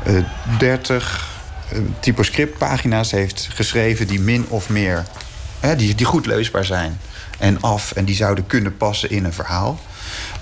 uh, 0.06 0.24
30 0.58 1.28
uh, 1.72 1.78
typoscriptpagina's 2.00 3.10
heeft 3.10 3.48
geschreven 3.54 4.06
die 4.06 4.20
min 4.20 4.44
of 4.48 4.68
meer, 4.68 5.04
hè, 5.60 5.76
die, 5.76 5.94
die 5.94 6.06
goed 6.06 6.26
leesbaar 6.26 6.64
zijn 6.64 7.00
en 7.38 7.60
af 7.60 7.92
en 7.92 8.04
die 8.04 8.14
zouden 8.14 8.46
kunnen 8.46 8.76
passen 8.76 9.10
in 9.10 9.24
een 9.24 9.32
verhaal. 9.32 9.80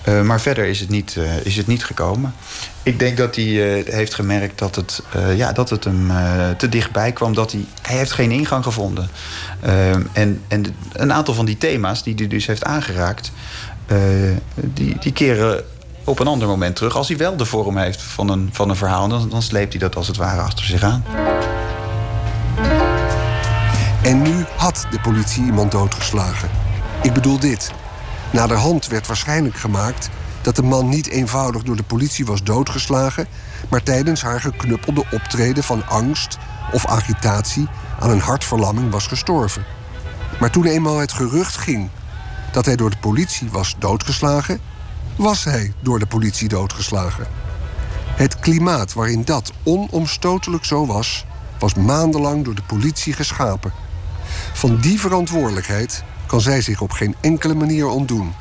Uh, 0.09 0.23
maar 0.23 0.41
verder 0.41 0.65
is 0.65 0.81
het, 0.81 0.89
niet, 0.89 1.15
uh, 1.19 1.47
is 1.47 1.57
het 1.57 1.67
niet 1.67 1.85
gekomen. 1.85 2.35
Ik 2.83 2.99
denk 2.99 3.17
dat 3.17 3.37
hij 3.37 3.45
uh, 3.45 3.87
heeft 3.87 4.15
gemerkt 4.15 4.59
dat 4.59 4.77
het, 4.77 5.03
ja, 5.37 5.53
dat 5.53 5.71
het 5.71 5.85
hem 5.85 6.11
te 6.57 6.69
dichtbij 6.69 7.13
kwam. 7.13 7.35
Dat 7.35 7.53
hij, 7.53 7.65
hij 7.83 7.97
heeft 7.97 8.13
geen 8.13 8.31
ingang 8.31 8.65
gevonden. 8.65 9.09
en, 10.13 10.43
en 10.49 10.65
een 10.93 11.13
aantal 11.13 11.35
van 11.35 11.45
die 11.45 11.59
thema's 11.59 12.03
die 12.03 12.15
hij 12.15 12.27
dus 12.27 12.47
heeft 12.47 12.65
aangeraakt... 12.65 13.33
die, 14.55 14.99
die 14.99 15.13
keren 15.13 15.65
op 16.05 16.19
een 16.19 16.27
ander 16.27 16.49
moment 16.49 16.77
terug. 16.77 16.97
Als 16.97 17.09
hij 17.09 17.17
wel 17.17 17.37
de 17.37 17.45
vorm 17.45 17.77
heeft 17.77 18.03
van 18.03 18.29
een, 18.29 18.49
van 18.53 18.71
een 18.71 18.77
verhaal... 18.77 19.09
Dan, 19.09 19.29
dan 19.29 19.43
sleept 19.43 19.73
hij 19.73 19.81
dat 19.81 19.97
als 19.97 20.07
het 20.07 20.17
ware 20.17 20.41
achter 20.41 20.65
zich 20.65 20.83
aan. 20.83 21.05
En 24.03 24.23
nu 24.23 24.45
had 24.57 24.87
de 24.91 25.01
politie 25.01 25.45
iemand 25.45 25.71
doodgeslagen. 25.71 26.51
Ik 27.03 27.13
bedoel 27.13 27.39
dit... 27.39 27.73
Naderhand 28.33 28.87
werd 28.87 29.07
waarschijnlijk 29.07 29.57
gemaakt 29.57 30.09
dat 30.43 30.57
de 30.57 30.63
man 30.63 30.89
niet 30.89 31.09
eenvoudig 31.09 31.63
door 31.63 31.77
de 31.77 31.83
politie 31.83 32.27
was 32.27 32.43
doodgeslagen, 32.43 33.27
maar 33.71 33.83
tijdens 33.83 34.23
haar 34.23 34.41
geknuppelde 34.41 35.05
optreden 35.11 35.65
van 35.65 35.87
angst 35.89 36.39
of 36.73 36.87
agitatie 36.87 37.69
aan 38.01 38.11
een 38.11 38.21
hartverlamming 38.21 38.91
was 38.91 39.07
gestorven. 39.07 39.65
Maar 40.41 40.51
toen 40.51 40.65
eenmaal 40.65 40.99
het 40.99 41.13
gerucht 41.13 41.57
ging 41.57 41.89
dat 42.53 42.67
hij 42.67 42.77
door 42.77 42.91
de 42.91 42.99
politie 43.01 43.51
was 43.51 43.77
doodgeslagen, 43.79 44.61
was 45.17 45.45
hij 45.45 45.73
door 45.81 45.99
de 45.99 46.07
politie 46.07 46.49
doodgeslagen. 46.49 47.27
Het 48.07 48.39
klimaat 48.39 48.93
waarin 48.93 49.25
dat 49.25 49.53
onomstotelijk 49.63 50.65
zo 50.65 50.87
was, 50.87 51.25
was 51.59 51.75
maandenlang 51.75 52.45
door 52.45 52.55
de 52.55 52.63
politie 52.63 53.13
geschapen. 53.13 53.73
Van 54.53 54.81
die 54.81 55.01
verantwoordelijkheid 55.01 56.05
kan 56.33 56.41
zij 56.41 56.61
zich 56.61 56.81
op 56.81 56.91
geen 56.91 57.15
enkele 57.21 57.55
manier 57.55 57.87
ontdoen. 57.87 58.33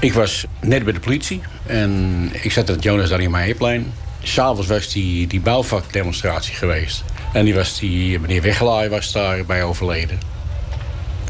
Ik 0.00 0.12
was 0.12 0.46
net 0.60 0.84
bij 0.84 0.92
de 0.92 1.00
politie 1.00 1.40
en 1.66 2.30
ik 2.42 2.52
zat 2.52 2.68
in 2.68 2.74
het 2.74 2.82
Jonas 2.82 3.08
Daniel 3.08 3.82
S'avonds 4.22 4.66
was 4.66 4.92
die, 4.92 5.26
die 5.26 5.40
bouwvakdemonstratie 5.40 6.54
geweest. 6.54 7.04
En 7.32 7.44
die 7.44 7.54
was 7.54 7.78
die, 7.78 8.20
meneer 8.20 8.42
Weggelaar 8.42 8.88
was 8.88 9.12
daarbij 9.12 9.62
overleden. 9.62 10.18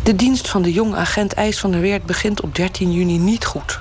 De 0.03 0.17
dienst 0.17 0.49
van 0.49 0.63
de 0.63 0.73
jonge 0.73 0.97
agent 0.97 1.33
IJs 1.33 1.59
van 1.59 1.71
der 1.71 1.81
Weert 1.81 2.05
begint 2.05 2.41
op 2.41 2.55
13 2.55 2.93
juni 2.93 3.19
niet 3.19 3.45
goed. 3.45 3.81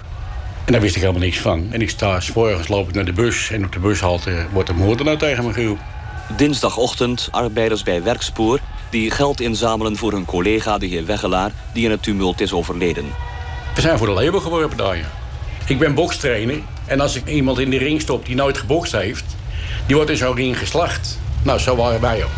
En 0.65 0.71
daar 0.71 0.81
wist 0.81 0.95
ik 0.95 1.01
helemaal 1.01 1.23
niks 1.23 1.39
van. 1.39 1.67
En 1.71 1.81
ik 1.81 1.89
sta 1.89 2.19
s 2.19 2.33
morgens 2.33 2.67
loop 2.67 2.87
ik 2.87 2.95
naar 2.95 3.05
de 3.05 3.13
bus 3.13 3.51
en 3.51 3.65
op 3.65 3.71
de 3.71 3.79
bushalte 3.79 4.45
wordt 4.51 4.69
de 4.69 4.75
moordenaar 4.75 5.17
tegen 5.17 5.45
me 5.45 5.53
geroepen. 5.53 5.85
Dinsdagochtend 6.37 7.27
arbeiders 7.31 7.83
bij 7.83 8.03
Werkspoor 8.03 8.59
die 8.89 9.11
geld 9.11 9.41
inzamelen 9.41 9.97
voor 9.97 10.11
hun 10.11 10.25
collega, 10.25 10.77
de 10.77 10.85
heer 10.85 11.05
Weggelaar, 11.05 11.51
die 11.73 11.85
in 11.85 11.91
het 11.91 12.03
tumult 12.03 12.41
is 12.41 12.53
overleden. 12.53 13.05
We 13.75 13.81
zijn 13.81 13.97
voor 13.97 14.07
de 14.07 14.13
label 14.13 14.39
geworpen 14.39 14.77
daar. 14.77 14.97
Ik 15.67 15.79
ben 15.79 15.93
bokstrainer 15.93 16.57
en 16.85 16.99
als 16.99 17.15
ik 17.15 17.27
iemand 17.27 17.59
in 17.59 17.69
de 17.69 17.77
ring 17.77 18.01
stop 18.01 18.25
die 18.25 18.35
nooit 18.35 18.57
gebokst 18.57 18.91
heeft, 18.91 19.25
die 19.85 19.95
wordt 19.95 20.11
in 20.11 20.17
zo'n 20.17 20.35
ring 20.35 20.59
geslacht. 20.59 21.19
Nou, 21.43 21.59
zo 21.59 21.75
waren 21.75 22.01
wij 22.01 22.23
ook. 22.23 22.29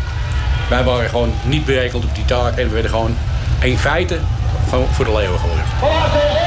Wij 0.68 0.84
waren 0.84 1.08
gewoon 1.08 1.32
niet 1.44 1.64
berekend 1.64 2.04
op 2.04 2.14
die 2.14 2.24
taak 2.24 2.56
en 2.56 2.66
we 2.66 2.72
werden 2.72 2.90
gewoon 2.90 3.16
in 3.60 3.78
feite 3.78 4.18
gewoon 4.68 4.86
voor 4.92 5.04
de 5.04 5.12
leeuwen 5.12 5.38
geworpen. 5.38 6.37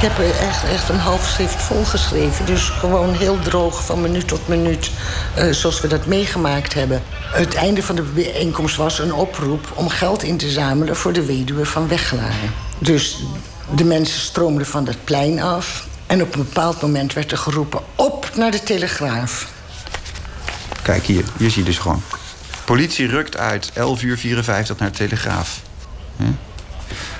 Ik 0.00 0.08
heb 0.08 0.18
echt, 0.18 0.64
echt 0.64 0.88
een 0.88 0.98
half 0.98 1.26
schrift 1.26 1.62
volgeschreven. 1.62 2.46
Dus 2.46 2.68
gewoon 2.68 3.14
heel 3.14 3.38
droog 3.38 3.84
van 3.84 4.00
minuut 4.00 4.28
tot 4.28 4.48
minuut. 4.48 4.90
eh, 5.34 5.50
zoals 5.50 5.80
we 5.80 5.88
dat 5.88 6.06
meegemaakt 6.06 6.74
hebben. 6.74 7.02
Het 7.18 7.54
einde 7.54 7.82
van 7.82 7.96
de 7.96 8.02
bijeenkomst 8.02 8.76
was 8.76 8.98
een 8.98 9.12
oproep 9.12 9.72
om 9.74 9.88
geld 9.88 10.22
in 10.22 10.36
te 10.36 10.50
zamelen 10.50 10.96
voor 10.96 11.12
de 11.12 11.24
weduwe 11.24 11.66
van 11.66 11.88
Weggelaar. 11.88 12.34
Dus 12.78 13.22
de 13.74 13.84
mensen 13.84 14.20
stroomden 14.20 14.66
van 14.66 14.86
het 14.86 15.04
plein 15.04 15.40
af. 15.40 15.86
En 16.06 16.22
op 16.22 16.34
een 16.34 16.44
bepaald 16.44 16.80
moment 16.82 17.12
werd 17.12 17.32
er 17.32 17.38
geroepen: 17.38 17.80
op 17.94 18.30
naar 18.34 18.50
de 18.50 18.62
telegraaf. 18.62 19.48
Kijk 20.82 21.04
hier, 21.04 21.24
hier 21.38 21.50
zie 21.50 21.62
je 21.62 21.68
dus 21.68 21.78
gewoon. 21.78 22.02
Politie 22.64 23.06
rukt 23.06 23.36
uit, 23.36 23.70
11 23.74 24.02
uur 24.02 24.18
54 24.18 24.78
naar 24.78 24.90
Telegraaf. 24.90 25.60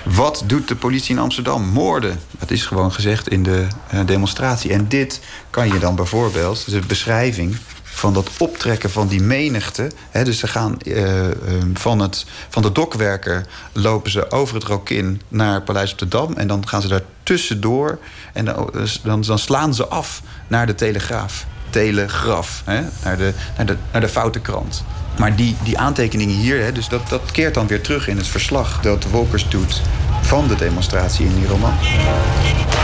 Wat 0.04 0.42
doet 0.46 0.68
de 0.68 0.76
politie 0.76 1.14
in 1.14 1.20
Amsterdam? 1.20 1.64
Moorden. 1.64 2.20
Dat 2.38 2.50
is 2.50 2.66
gewoon 2.66 2.92
gezegd 2.92 3.28
in 3.28 3.42
de 3.42 3.66
eh, 3.88 4.00
demonstratie. 4.06 4.72
En 4.72 4.88
dit 4.88 5.20
kan 5.50 5.68
je 5.72 5.78
dan 5.78 5.94
bijvoorbeeld, 5.94 6.70
de 6.70 6.80
beschrijving 6.86 7.56
van 7.82 8.12
dat 8.12 8.30
optrekken 8.38 8.90
van 8.90 9.08
die 9.08 9.22
menigte. 9.22 9.90
Hè, 10.10 10.24
dus 10.24 10.38
ze 10.38 10.46
gaan 10.46 10.80
eh, 10.80 11.30
eh, 11.30 11.34
van, 11.74 11.98
het, 11.98 12.26
van 12.48 12.62
de 12.62 12.72
dokwerker 12.72 13.46
lopen 13.72 14.10
ze 14.10 14.30
over 14.30 14.54
het 14.54 14.64
Rokin 14.64 15.22
naar 15.28 15.62
Paleis 15.62 15.92
op 15.92 15.98
de 15.98 16.08
Dam. 16.08 16.32
En 16.32 16.46
dan 16.46 16.68
gaan 16.68 16.82
ze 16.82 16.88
daar 16.88 17.02
tussendoor 17.22 17.98
en 18.32 18.44
dan, 18.44 18.70
dan, 19.02 19.20
dan 19.20 19.38
slaan 19.38 19.74
ze 19.74 19.86
af 19.86 20.22
naar 20.48 20.66
de 20.66 20.74
Telegraaf. 20.74 21.46
Telegraaf, 21.70 22.62
hè, 22.64 22.80
naar, 23.04 23.16
de, 23.16 23.32
naar, 23.56 23.66
de, 23.66 23.76
naar 23.92 24.00
de 24.00 24.08
foute 24.08 24.40
krant. 24.40 24.84
Maar 25.18 25.36
die, 25.36 25.56
die 25.62 25.78
aantekeningen 25.78 26.34
hier, 26.34 26.62
hè, 26.62 26.72
dus 26.72 26.88
dat, 26.88 27.08
dat 27.08 27.30
keert 27.30 27.54
dan 27.54 27.66
weer 27.66 27.82
terug 27.82 28.08
in 28.08 28.16
het 28.16 28.26
verslag 28.26 28.80
dat 28.80 29.04
Wolkers 29.04 29.48
doet 29.48 29.82
van 30.22 30.48
de 30.48 30.54
demonstratie 30.54 31.26
in 31.26 31.34
die 31.34 31.46
roman. 31.46 31.72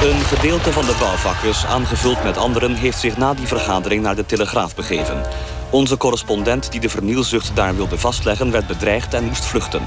Een 0.02 0.20
gedeelte 0.24 0.72
van 0.72 0.84
de 0.84 0.96
bouwvakkers, 0.98 1.66
aangevuld 1.66 2.22
met 2.24 2.36
anderen, 2.36 2.74
heeft 2.74 2.98
zich 2.98 3.16
na 3.16 3.34
die 3.34 3.46
vergadering 3.46 4.02
naar 4.02 4.16
de 4.16 4.26
Telegraaf 4.26 4.74
begeven. 4.74 5.22
Onze 5.70 5.96
correspondent 5.96 6.72
die 6.72 6.80
de 6.80 6.88
vernielzucht 6.88 7.50
daar 7.54 7.76
wilde 7.76 7.98
vastleggen, 7.98 8.50
werd 8.50 8.66
bedreigd 8.66 9.14
en 9.14 9.24
moest 9.24 9.44
vluchten. 9.44 9.82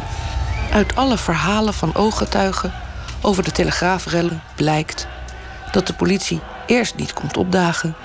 Uit 0.72 0.96
alle 0.96 1.18
verhalen 1.18 1.74
van 1.74 1.96
ooggetuigen 1.96 2.74
over 3.22 3.44
de 3.44 3.52
telegraafrellen 3.52 4.42
blijkt 4.56 5.08
dat 5.72 5.88
de 5.88 5.94
politie 5.94 6.40
eerst 6.66 6.96
niet 6.96 7.14
komt 7.14 7.38
opdagen 7.38 7.96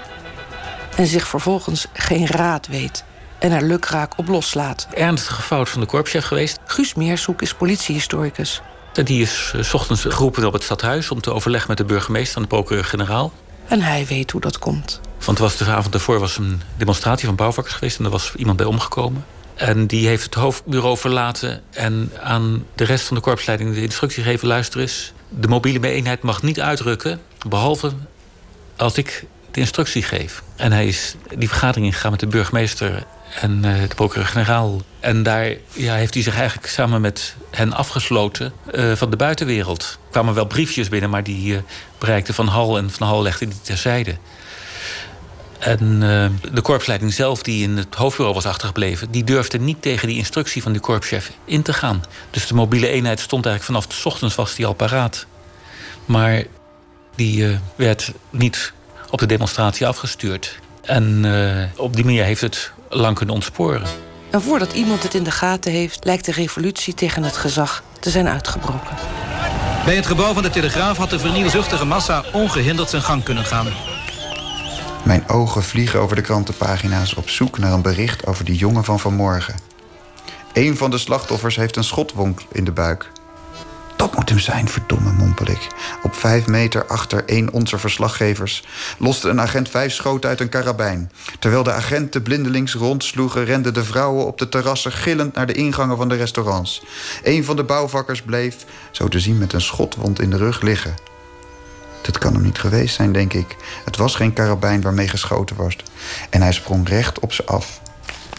en 0.97 1.07
zich 1.07 1.29
vervolgens 1.29 1.87
geen 1.93 2.27
raad 2.27 2.67
weet 2.67 3.05
en 3.45 3.53
er 3.53 3.63
lukraak 3.63 4.19
op 4.19 4.29
loslaat. 4.29 4.87
Ernstige 4.95 5.43
fout 5.43 5.69
van 5.69 5.81
de 5.81 5.87
korpschef 5.87 6.25
geweest. 6.25 6.59
Guus 6.65 6.95
Meershoek 6.95 7.43
is 7.43 7.55
politiehistoricus. 7.55 8.63
Die 8.93 9.23
is 9.23 9.53
eh, 9.55 9.63
's 9.63 9.75
ochtends 9.75 10.03
geroepen 10.03 10.47
op 10.47 10.53
het 10.53 10.63
stadhuis 10.63 11.11
om 11.11 11.21
te 11.21 11.33
overleggen 11.33 11.69
met 11.69 11.79
de 11.79 11.85
burgemeester 11.85 12.37
en 12.37 12.43
de 12.43 12.49
procureur-generaal. 12.49 13.33
En 13.69 13.81
hij 13.81 14.07
weet 14.07 14.31
hoe 14.31 14.41
dat 14.41 14.59
komt. 14.59 15.01
Want 15.25 15.39
was 15.39 15.57
de 15.57 15.65
avond 15.65 15.93
daarvoor 15.93 16.19
was 16.19 16.37
een 16.37 16.63
demonstratie 16.77 17.27
van 17.27 17.35
bouwvakkers 17.37 17.75
geweest 17.75 17.99
en 17.99 18.05
er 18.05 18.11
was 18.11 18.35
iemand 18.37 18.57
bij 18.57 18.67
omgekomen. 18.67 19.25
En 19.55 19.87
die 19.87 20.07
heeft 20.07 20.25
het 20.25 20.35
hoofdbureau 20.35 20.97
verlaten 20.97 21.63
en 21.71 22.13
aan 22.23 22.65
de 22.75 22.85
rest 22.85 23.07
van 23.07 23.17
de 23.17 23.23
korpsleiding 23.23 23.75
de 23.75 23.83
instructie 23.83 24.23
gegeven: 24.23 24.49
luister 24.49 24.81
eens, 24.81 25.13
de 25.29 25.49
mobiele 25.49 25.89
eenheid 25.89 26.23
mag 26.23 26.43
niet 26.43 26.61
uitrukken, 26.61 27.21
behalve 27.49 27.93
als 28.77 28.97
ik 28.97 29.25
de 29.51 29.61
instructie 29.61 30.03
geef. 30.03 30.43
En 30.57 30.73
hij 30.73 30.87
is 30.87 31.15
die 31.39 31.49
vergadering 31.49 31.87
ingegaan 31.87 32.11
met 32.11 32.21
de 32.21 32.27
burgemeester 32.27 33.05
en 33.41 33.65
eh, 33.65 33.89
de 33.89 33.95
procureur-generaal. 33.95 34.81
En 35.01 35.23
daar 35.23 35.53
ja, 35.73 35.95
heeft 35.95 36.15
hij 36.15 36.23
zich 36.23 36.37
eigenlijk 36.37 36.69
samen 36.69 37.01
met 37.01 37.35
hen 37.51 37.73
afgesloten 37.73 38.53
eh, 38.73 38.93
van 38.93 39.11
de 39.11 39.17
buitenwereld. 39.17 39.83
Er 39.83 40.11
kwamen 40.11 40.35
wel 40.35 40.47
briefjes 40.47 40.89
binnen, 40.89 41.11
maar 41.11 41.23
die 41.23 41.57
eh, 41.57 41.63
bereikten 41.99 42.35
Van 42.35 42.47
Hal 42.47 42.79
en 42.79 42.91
Van 42.91 43.07
Hal 43.07 43.23
legde 43.23 43.49
die 43.49 43.61
terzijde. 43.63 44.17
En 45.59 46.01
de 46.53 46.61
korpsleiding 46.61 47.13
zelf, 47.13 47.43
die 47.43 47.63
in 47.63 47.77
het 47.77 47.95
hoofdbureau 47.95 48.35
was 48.35 48.47
achtergebleven... 48.47 49.11
die 49.11 49.25
durfde 49.25 49.59
niet 49.59 49.83
tegen 49.83 50.09
die 50.09 50.17
instructie 50.17 50.63
van 50.63 50.73
de 50.73 50.81
korpschef 50.81 51.33
in 51.45 51.63
te 51.63 51.73
gaan. 51.73 52.03
Dus 52.31 52.47
de 52.47 52.55
mobiele 52.55 52.89
eenheid 52.89 53.21
stond 53.21 53.47
eigenlijk 53.47 53.81
vanaf 53.81 54.03
de 54.03 54.09
ochtends 54.09 54.35
was 54.35 54.55
die 54.55 54.67
al 54.67 54.73
paraat. 54.73 55.27
Maar 56.05 56.45
die 57.15 57.59
werd 57.77 58.13
niet 58.31 58.73
op 59.11 59.19
de 59.19 59.27
demonstratie 59.27 59.87
afgestuurd. 59.87 60.59
En 60.83 61.25
op 61.77 61.95
die 61.95 62.05
manier 62.05 62.25
heeft 62.25 62.41
het 62.41 62.73
lang 62.89 63.17
kunnen 63.17 63.35
ontsporen. 63.35 63.83
En 64.31 64.43
voordat 64.43 64.73
iemand 64.73 65.03
het 65.03 65.15
in 65.15 65.23
de 65.23 65.31
gaten 65.31 65.73
heeft, 65.73 66.05
lijkt 66.05 66.25
de 66.25 66.33
revolutie 66.33 66.95
tegen 66.95 67.23
het 67.23 67.37
gezag 67.37 67.83
te 68.01 68.11
zijn 68.11 68.29
uitgebroken. 68.29 68.97
Bij 69.85 69.97
het 69.97 70.07
gebouw 70.07 70.33
van 70.33 70.43
de 70.43 70.51
Telegraaf 70.51 70.97
had 70.97 71.11
de 71.11 71.19
vernielzuchtige 71.19 71.85
massa 71.85 72.25
ongehinderd 72.33 72.91
zijn 72.91 73.03
gang 73.03 73.23
kunnen 73.23 73.45
gaan. 73.45 73.67
Mijn 75.05 75.29
ogen 75.29 75.63
vliegen 75.63 76.01
over 76.01 76.17
de 76.17 76.23
krantenpagina's 76.23 77.15
op 77.15 77.29
zoek 77.29 77.59
naar 77.59 77.73
een 77.73 77.83
bericht 77.83 78.27
over 78.27 78.45
die 78.45 78.57
jongen 78.57 78.85
van 78.85 79.01
vanmorgen. 79.01 79.55
Een 80.53 80.77
van 80.77 80.91
de 80.91 80.99
slachtoffers 80.99 81.57
heeft 81.57 81.77
een 81.77 81.85
schotwond 81.85 82.47
in 82.53 82.65
de 82.65 82.73
buik. 82.73 83.11
Dat 83.97 84.17
moet 84.17 84.29
hem 84.29 84.39
zijn, 84.39 84.69
verdomme, 84.69 85.13
mompel 85.13 85.49
ik. 85.49 85.69
Op 86.03 86.15
vijf 86.15 86.47
meter 86.47 86.87
achter 86.87 87.23
een 87.27 87.53
onze 87.53 87.79
verslaggevers 87.79 88.65
loste 88.99 89.29
een 89.29 89.41
agent 89.41 89.69
vijf 89.69 89.93
schoten 89.93 90.29
uit 90.29 90.41
een 90.41 90.49
karabijn. 90.49 91.11
Terwijl 91.39 91.63
de 91.63 91.73
agenten 91.73 92.23
blindelings 92.23 92.75
rondsloegen, 92.75 93.45
renden 93.45 93.75
de 93.75 93.85
vrouwen 93.85 94.27
op 94.27 94.39
de 94.39 94.49
terrassen 94.49 94.93
gillend 94.93 95.35
naar 95.35 95.47
de 95.47 95.53
ingangen 95.53 95.97
van 95.97 96.09
de 96.09 96.15
restaurants. 96.15 96.83
Een 97.23 97.45
van 97.45 97.57
de 97.57 97.65
bouwvakkers 97.65 98.23
bleef, 98.23 98.57
zo 98.91 99.09
te 99.09 99.21
zien 99.21 99.39
met 99.39 99.53
een 99.53 99.61
schotwond 99.61 100.21
in 100.21 100.31
de 100.31 100.37
rug, 100.37 100.61
liggen. 100.61 100.95
Dat 102.03 102.19
kan 102.19 102.33
hem 102.33 102.43
niet 102.43 102.59
geweest 102.59 102.95
zijn, 102.95 103.13
denk 103.13 103.33
ik. 103.33 103.57
Het 103.85 103.97
was 103.97 104.15
geen 104.15 104.33
karabijn 104.33 104.81
waarmee 104.81 105.09
geschoten 105.09 105.57
was. 105.57 105.77
En 106.31 106.43
hij 106.43 106.53
sprong 106.53 106.89
recht 106.89 107.19
op 107.19 107.33
ze 107.33 107.45
af. 107.45 107.81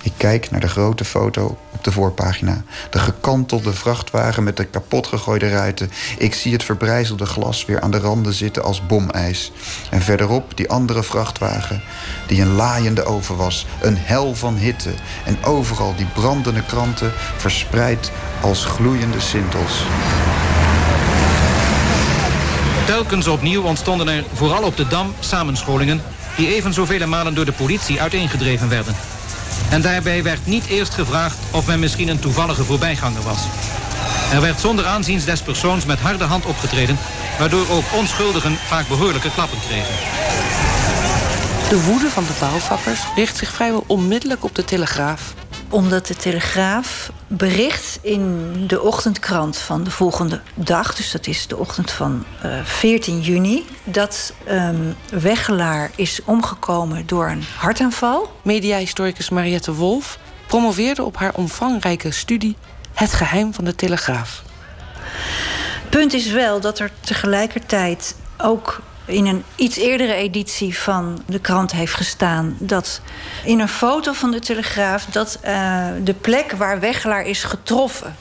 Ik 0.05 0.13
kijk 0.17 0.51
naar 0.51 0.59
de 0.59 0.67
grote 0.67 1.05
foto 1.05 1.57
op 1.71 1.83
de 1.83 1.91
voorpagina. 1.91 2.63
De 2.89 2.99
gekantelde 2.99 3.73
vrachtwagen 3.73 4.43
met 4.43 4.57
de 4.57 4.65
kapotgegooide 4.65 5.49
ruiten. 5.49 5.91
Ik 6.17 6.33
zie 6.33 6.53
het 6.53 6.63
verbrijzelde 6.63 7.25
glas 7.25 7.65
weer 7.65 7.81
aan 7.81 7.91
de 7.91 7.97
randen 7.97 8.33
zitten 8.33 8.63
als 8.63 8.85
bomijs. 8.85 9.51
En 9.89 10.01
verderop 10.01 10.57
die 10.57 10.69
andere 10.69 11.03
vrachtwagen, 11.03 11.81
die 12.27 12.41
een 12.41 12.55
laaiende 12.55 13.03
oven 13.03 13.35
was. 13.35 13.65
Een 13.81 13.97
hel 13.97 14.35
van 14.35 14.55
hitte. 14.55 14.91
En 15.25 15.43
overal 15.43 15.95
die 15.95 16.07
brandende 16.13 16.63
kranten 16.65 17.11
verspreid 17.37 18.11
als 18.41 18.65
gloeiende 18.65 19.19
sintels. 19.19 19.83
Telkens 22.85 23.27
opnieuw 23.27 23.63
ontstonden 23.63 24.07
er, 24.07 24.23
vooral 24.33 24.63
op 24.63 24.77
de 24.77 24.87
Dam, 24.87 25.13
samenscholingen... 25.19 26.01
die 26.37 26.55
even 26.55 26.73
zoveel 26.73 27.07
malen 27.07 27.35
door 27.35 27.45
de 27.45 27.51
politie 27.51 28.01
uiteengedreven 28.01 28.69
werden. 28.69 28.95
En 29.69 29.81
daarbij 29.81 30.23
werd 30.23 30.45
niet 30.45 30.65
eerst 30.65 30.93
gevraagd 30.93 31.37
of 31.51 31.67
men 31.67 31.79
misschien 31.79 32.07
een 32.07 32.19
toevallige 32.19 32.63
voorbijganger 32.63 33.21
was. 33.21 33.39
Er 34.31 34.41
werd 34.41 34.59
zonder 34.59 34.85
aanziens 34.85 35.25
des 35.25 35.41
persoons 35.41 35.85
met 35.85 35.99
harde 35.99 36.23
hand 36.23 36.45
opgetreden... 36.45 36.97
waardoor 37.39 37.69
ook 37.69 37.83
onschuldigen 37.93 38.55
vaak 38.67 38.87
behoorlijke 38.87 39.31
klappen 39.31 39.59
kregen. 39.67 39.95
De 41.69 41.83
woede 41.83 42.09
van 42.09 42.23
de 42.23 42.35
bouwvakkers 42.39 43.01
richt 43.15 43.37
zich 43.37 43.51
vrijwel 43.51 43.83
onmiddellijk 43.87 44.43
op 44.43 44.55
de 44.55 44.63
Telegraaf. 44.63 45.33
Omdat 45.69 46.07
de 46.07 46.15
Telegraaf 46.15 47.11
bericht 47.37 47.99
in 48.01 48.53
de 48.67 48.81
ochtendkrant 48.81 49.57
van 49.57 49.83
de 49.83 49.91
volgende 49.91 50.41
dag... 50.53 50.95
dus 50.95 51.11
dat 51.11 51.27
is 51.27 51.47
de 51.47 51.57
ochtend 51.57 51.91
van 51.91 52.25
eh 52.41 52.63
14 52.63 53.21
juni... 53.21 53.65
dat 53.83 54.33
ehm 54.45 54.91
Weggelaar 55.09 55.91
is 55.95 56.19
omgekomen 56.25 57.07
door 57.07 57.29
een 57.29 57.43
hartaanval. 57.57 58.31
Mediahistoricus 58.41 59.29
Mariette 59.29 59.73
Wolf 59.73 60.19
promoveerde 60.47 61.03
op 61.03 61.17
haar 61.17 61.33
omvangrijke 61.33 62.11
studie 62.11 62.55
Het 62.93 63.13
geheim 63.13 63.53
van 63.53 63.65
de 63.65 63.75
Telegraaf. 63.75 64.43
Punt 65.89 66.13
is 66.13 66.31
wel 66.31 66.59
dat 66.59 66.79
er 66.79 66.91
tegelijkertijd 66.99 68.15
ook 68.37 68.81
in 69.05 69.25
een 69.25 69.43
iets 69.55 69.77
eerdere 69.77 70.13
editie 70.13 70.79
van 70.79 71.21
de 71.25 71.39
krant 71.39 71.71
heeft 71.71 71.93
gestaan... 71.93 72.55
dat 72.59 73.01
in 73.43 73.59
een 73.59 73.67
foto 73.67 74.13
van 74.13 74.31
de 74.31 74.39
Telegraaf... 74.39 75.05
dat 75.05 75.39
uh, 75.45 75.87
de 76.03 76.13
plek 76.13 76.51
waar 76.51 76.79
Wegelaar 76.79 77.25
is 77.25 77.43
getroffen... 77.43 78.15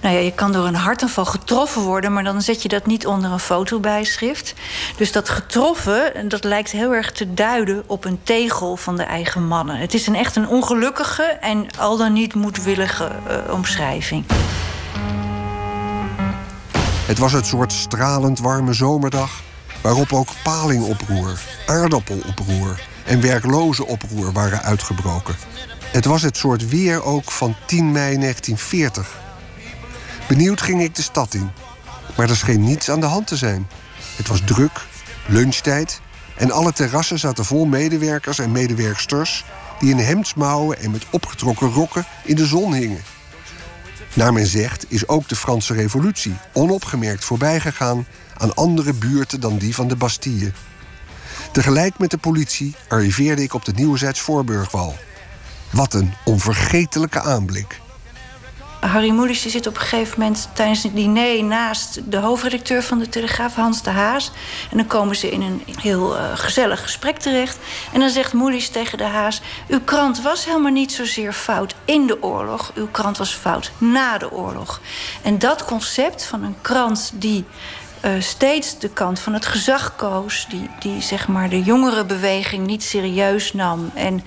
Nou 0.00 0.14
ja, 0.14 0.20
je 0.20 0.32
kan 0.32 0.52
door 0.52 0.66
een 0.66 0.74
hartaanval 0.74 1.24
getroffen 1.24 1.82
worden... 1.82 2.12
maar 2.12 2.24
dan 2.24 2.42
zet 2.42 2.62
je 2.62 2.68
dat 2.68 2.86
niet 2.86 3.06
onder 3.06 3.30
een 3.30 3.38
fotobijschrift. 3.38 4.54
Dus 4.96 5.12
dat 5.12 5.28
getroffen, 5.28 6.28
dat 6.28 6.44
lijkt 6.44 6.70
heel 6.70 6.94
erg 6.94 7.12
te 7.12 7.34
duiden... 7.34 7.82
op 7.86 8.04
een 8.04 8.20
tegel 8.22 8.76
van 8.76 8.96
de 8.96 9.02
eigen 9.02 9.46
mannen. 9.46 9.76
Het 9.76 9.94
is 9.94 10.06
een 10.06 10.14
echt 10.14 10.36
een 10.36 10.48
ongelukkige 10.48 11.22
en 11.22 11.66
al 11.78 11.96
dan 11.96 12.12
niet 12.12 12.34
moedwillige 12.34 13.10
uh, 13.28 13.52
omschrijving. 13.52 14.24
Het 17.06 17.18
was 17.18 17.32
het 17.32 17.46
soort 17.46 17.72
stralend 17.72 18.38
warme 18.38 18.72
zomerdag... 18.72 19.30
waarop 19.80 20.12
ook 20.12 20.28
palingoproer, 20.42 21.40
aardappeloproer 21.66 22.80
en 23.04 23.20
werkloze-oproer 23.20 24.32
waren 24.32 24.62
uitgebroken. 24.62 25.34
Het 25.92 26.04
was 26.04 26.22
het 26.22 26.36
soort 26.36 26.68
weer 26.68 27.02
ook 27.02 27.30
van 27.30 27.56
10 27.66 27.92
mei 27.92 28.18
1940. 28.18 29.18
Benieuwd 30.28 30.62
ging 30.62 30.82
ik 30.82 30.94
de 30.94 31.02
stad 31.02 31.34
in. 31.34 31.50
Maar 32.16 32.28
er 32.28 32.36
scheen 32.36 32.64
niets 32.64 32.90
aan 32.90 33.00
de 33.00 33.06
hand 33.06 33.26
te 33.26 33.36
zijn. 33.36 33.68
Het 34.16 34.28
was 34.28 34.40
druk, 34.44 34.86
lunchtijd... 35.26 36.00
en 36.36 36.50
alle 36.50 36.72
terrassen 36.72 37.18
zaten 37.18 37.44
vol 37.44 37.64
medewerkers 37.64 38.38
en 38.38 38.52
medewerksters... 38.52 39.44
die 39.78 39.90
in 39.90 39.98
hemdsmouwen 39.98 40.78
en 40.78 40.90
met 40.90 41.06
opgetrokken 41.10 41.72
rokken 41.72 42.06
in 42.24 42.36
de 42.36 42.46
zon 42.46 42.74
hingen. 42.74 43.02
Naar 44.14 44.32
men 44.32 44.46
zegt 44.46 44.84
is 44.88 45.08
ook 45.08 45.28
de 45.28 45.36
Franse 45.36 45.74
revolutie 45.74 46.36
onopgemerkt 46.52 47.24
voorbijgegaan... 47.24 48.06
aan 48.40 48.54
andere 48.54 48.92
buurten 48.94 49.40
dan 49.40 49.58
die 49.58 49.74
van 49.74 49.88
de 49.88 49.96
Bastille. 49.96 50.52
Tegelijk 51.52 51.98
met 51.98 52.10
de 52.10 52.18
politie 52.18 52.74
arriveerde 52.88 53.42
ik 53.42 53.54
op 53.54 53.64
de 53.64 53.72
Nieuwezijds 53.72 54.20
Voorburgwal. 54.20 54.94
Wat 55.70 55.94
een 55.94 56.12
onvergetelijke 56.24 57.20
aanblik. 57.20 57.80
Harry 58.80 59.10
Moelis 59.10 59.46
zit 59.46 59.66
op 59.66 59.74
een 59.74 59.80
gegeven 59.80 60.20
moment 60.20 60.48
tijdens 60.52 60.82
het 60.82 60.94
diner 60.94 61.44
naast 61.44 62.10
de 62.10 62.16
hoofdredacteur 62.16 62.82
van 62.82 62.98
de 62.98 63.08
Telegraaf, 63.08 63.54
Hans 63.54 63.82
de 63.82 63.90
Haas. 63.90 64.32
En 64.70 64.76
dan 64.76 64.86
komen 64.86 65.16
ze 65.16 65.30
in 65.30 65.42
een 65.42 65.62
heel 65.80 66.16
uh, 66.16 66.24
gezellig 66.34 66.82
gesprek 66.82 67.18
terecht. 67.18 67.58
En 67.92 68.00
dan 68.00 68.10
zegt 68.10 68.32
Moelis 68.32 68.68
tegen 68.68 68.98
de 68.98 69.04
Haas: 69.04 69.40
Uw 69.68 69.80
krant 69.84 70.22
was 70.22 70.44
helemaal 70.44 70.72
niet 70.72 70.92
zozeer 70.92 71.32
fout 71.32 71.74
in 71.84 72.06
de 72.06 72.22
oorlog, 72.22 72.72
uw 72.74 72.88
krant 72.90 73.18
was 73.18 73.34
fout 73.34 73.70
na 73.78 74.18
de 74.18 74.32
oorlog. 74.32 74.80
En 75.22 75.38
dat 75.38 75.64
concept 75.64 76.24
van 76.24 76.42
een 76.42 76.56
krant 76.60 77.12
die 77.14 77.44
uh, 78.04 78.10
steeds 78.18 78.78
de 78.78 78.88
kant 78.88 79.20
van 79.20 79.32
het 79.32 79.46
gezag 79.46 79.96
koos, 79.96 80.46
die, 80.48 80.70
die 80.78 81.02
zeg 81.02 81.28
maar 81.28 81.48
de 81.48 81.62
jongere 81.62 82.04
beweging 82.04 82.66
niet 82.66 82.82
serieus 82.82 83.52
nam. 83.52 83.90
En 83.94 84.22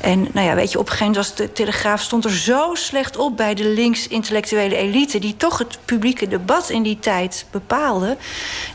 en 0.00 0.28
nou 0.32 0.46
ja, 0.46 0.54
weet 0.54 0.72
je, 0.72 0.78
op 0.78 0.84
een 0.84 0.92
gegeven 0.92 1.12
moment 1.12 1.26
was 1.26 1.36
de 1.36 1.52
Telegraaf 1.52 2.02
stond 2.02 2.24
er 2.24 2.36
zo 2.36 2.74
slecht 2.74 3.16
op 3.16 3.36
bij 3.36 3.54
de 3.54 3.64
links-intellectuele 3.64 4.76
elite, 4.76 5.18
die 5.18 5.36
toch 5.36 5.58
het 5.58 5.78
publieke 5.84 6.28
debat 6.28 6.70
in 6.70 6.82
die 6.82 6.98
tijd 6.98 7.46
bepaalde, 7.50 8.16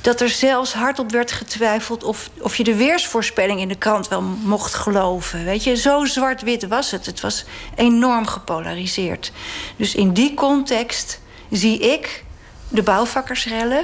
dat 0.01 0.21
er 0.21 0.29
zelfs 0.29 0.73
hardop 0.73 1.11
werd 1.11 1.31
getwijfeld 1.31 2.03
of, 2.03 2.29
of 2.39 2.55
je 2.55 2.63
de 2.63 2.75
weersvoorspelling 2.75 3.59
in 3.59 3.67
de 3.67 3.75
krant 3.75 4.07
wel 4.07 4.21
mocht 4.21 4.73
geloven. 4.73 5.45
Weet 5.45 5.63
je, 5.63 5.75
zo 5.75 6.05
zwart-wit 6.05 6.67
was 6.67 6.91
het. 6.91 7.05
Het 7.05 7.21
was 7.21 7.45
enorm 7.75 8.27
gepolariseerd. 8.27 9.31
Dus 9.75 9.95
in 9.95 10.13
die 10.13 10.33
context 10.33 11.19
zie 11.51 11.79
ik 11.79 12.23
de 12.67 12.83
bouwvakkersrellen. 12.83 13.83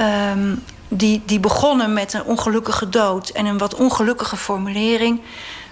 Um, 0.00 0.62
die, 0.88 1.22
die 1.26 1.40
begonnen 1.40 1.92
met 1.92 2.12
een 2.12 2.24
ongelukkige 2.24 2.88
dood 2.88 3.28
en 3.28 3.46
een 3.46 3.58
wat 3.58 3.74
ongelukkige 3.74 4.36
formulering. 4.36 5.20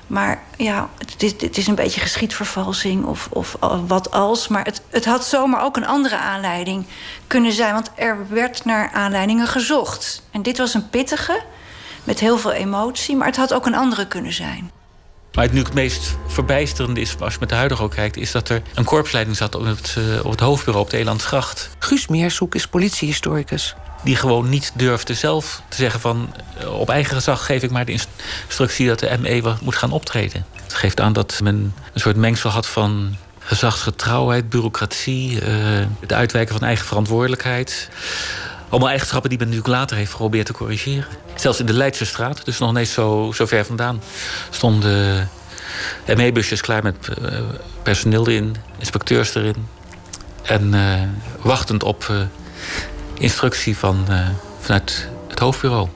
Maar 0.06 0.42
ja, 0.56 0.88
het 0.98 1.22
is, 1.22 1.32
het 1.38 1.56
is 1.56 1.66
een 1.66 1.74
beetje 1.74 2.00
geschiedvervalsing 2.00 3.04
of, 3.04 3.28
of 3.30 3.56
wat 3.86 4.10
als. 4.10 4.48
Maar 4.48 4.64
het, 4.64 4.82
het 4.90 5.04
had 5.04 5.24
zomaar 5.24 5.62
ook 5.62 5.76
een 5.76 5.86
andere 5.86 6.16
aanleiding 6.16 6.86
kunnen 7.26 7.52
zijn. 7.52 7.72
Want 7.72 7.90
er 7.94 8.26
werd 8.28 8.64
naar 8.64 8.90
aanleidingen 8.92 9.46
gezocht. 9.46 10.22
En 10.30 10.42
dit 10.42 10.58
was 10.58 10.74
een 10.74 10.90
pittige, 10.90 11.42
met 12.04 12.20
heel 12.20 12.38
veel 12.38 12.52
emotie. 12.52 13.16
Maar 13.16 13.26
het 13.26 13.36
had 13.36 13.54
ook 13.54 13.66
een 13.66 13.74
andere 13.74 14.06
kunnen 14.06 14.32
zijn. 14.32 14.70
Maar 15.32 15.44
het 15.44 15.52
nu 15.52 15.62
het 15.62 15.74
meest 15.74 16.16
verbijsterende 16.26 17.00
is, 17.00 17.20
als 17.20 17.32
je 17.32 17.38
met 17.40 17.48
de 17.48 17.54
huidige 17.54 17.82
ook 17.82 17.94
kijkt... 17.94 18.16
is 18.16 18.32
dat 18.32 18.48
er 18.48 18.62
een 18.74 18.84
korpsleiding 18.84 19.36
zat 19.36 19.54
op 19.54 19.64
het, 19.64 19.94
uh, 19.98 20.24
op 20.24 20.30
het 20.30 20.40
hoofdbureau 20.40 20.84
op 20.84 20.90
de 20.90 20.96
Elandsgracht. 20.96 21.70
Guus 21.78 22.06
Meersoek 22.06 22.54
is 22.54 22.66
politiehistoricus 22.66 23.74
die 24.06 24.16
gewoon 24.16 24.48
niet 24.48 24.72
durfde 24.74 25.14
zelf 25.14 25.62
te 25.68 25.76
zeggen 25.76 26.00
van... 26.00 26.34
Eh, 26.58 26.78
op 26.78 26.88
eigen 26.90 27.14
gezag 27.14 27.46
geef 27.46 27.62
ik 27.62 27.70
maar 27.70 27.84
de 27.84 27.92
instructie 27.92 28.86
dat 28.86 28.98
de 28.98 29.16
ME 29.20 29.54
moet 29.60 29.76
gaan 29.76 29.90
optreden. 29.90 30.46
Het 30.62 30.74
geeft 30.74 31.00
aan 31.00 31.12
dat 31.12 31.40
men 31.42 31.74
een 31.92 32.00
soort 32.00 32.16
mengsel 32.16 32.50
had 32.50 32.66
van 32.66 33.16
gezagsgetrouwheid, 33.38 34.48
bureaucratie... 34.48 35.32
Uh, 35.32 35.40
het 36.00 36.12
uitwijken 36.12 36.54
van 36.54 36.66
eigen 36.66 36.86
verantwoordelijkheid. 36.86 37.88
Allemaal 38.68 38.88
eigenschappen 38.88 39.30
die 39.30 39.38
men 39.38 39.48
natuurlijk 39.48 39.74
later 39.74 39.96
heeft 39.96 40.10
geprobeerd 40.10 40.46
te 40.46 40.52
corrigeren. 40.52 41.06
Zelfs 41.34 41.60
in 41.60 41.66
de 41.66 41.72
Leidse 41.72 42.04
straat, 42.04 42.44
dus 42.44 42.58
nog 42.58 42.72
niet 42.72 42.88
zo, 42.88 43.32
ver 43.32 43.64
vandaan... 43.64 44.00
stonden 44.50 45.28
ME-busjes 46.16 46.60
klaar 46.60 46.82
met 46.82 46.96
uh, 47.22 47.38
personeel 47.82 48.28
erin, 48.28 48.56
inspecteurs 48.78 49.34
erin... 49.34 49.66
en 50.42 50.74
wachtend 51.42 51.82
op 51.82 52.10
instructie 53.18 53.76
van, 53.76 54.06
uh, 54.10 54.28
vanuit 54.60 55.08
het 55.28 55.38
hoofdbureau. 55.38 55.88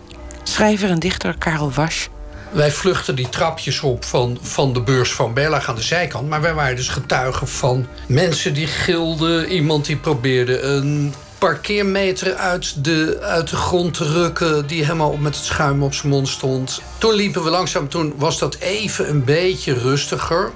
Schrijver 0.42 0.90
en 0.90 0.98
dichter 0.98 1.35
Karel 1.38 1.72
Wasch. 1.72 2.06
Wij 2.50 2.70
vluchten 2.70 3.14
die 3.14 3.28
trapjes 3.28 3.80
op 3.80 4.04
van, 4.04 4.38
van 4.42 4.72
de 4.72 4.80
beurs 4.80 5.12
van 5.12 5.35
Berlage 5.35 5.68
aan 5.68 5.74
de 5.74 5.83
zijkant. 5.83 6.28
Maar 6.28 6.40
wij 6.40 6.54
waren 6.54 6.76
dus 6.76 6.88
getuigen 6.88 7.48
van 7.48 7.87
mensen 8.06 8.54
die 8.54 8.66
gilden. 8.66 9.48
Iemand 9.48 9.85
die 9.85 9.96
probeerde 9.96 10.61
een 10.61 11.14
parkeermeter 11.38 12.35
uit 12.35 12.85
de, 12.85 13.18
uit 13.22 13.48
de 13.48 13.56
grond 13.56 13.94
te 13.94 14.04
rukken... 14.04 14.66
die 14.66 14.83
helemaal 14.83 15.16
met 15.16 15.37
het 15.37 15.44
schuim 15.44 15.83
op 15.83 15.94
zijn 15.94 16.12
mond 16.12 16.28
stond. 16.28 16.83
Toen 16.98 17.14
liepen 17.14 17.42
we 17.42 17.50
langzaam, 17.50 17.88
toen 17.88 18.14
was 18.16 18.38
dat 18.38 18.56
even 18.59 19.09
een 19.09 19.24
beetje 19.24 19.72
rustiger... 19.72 20.50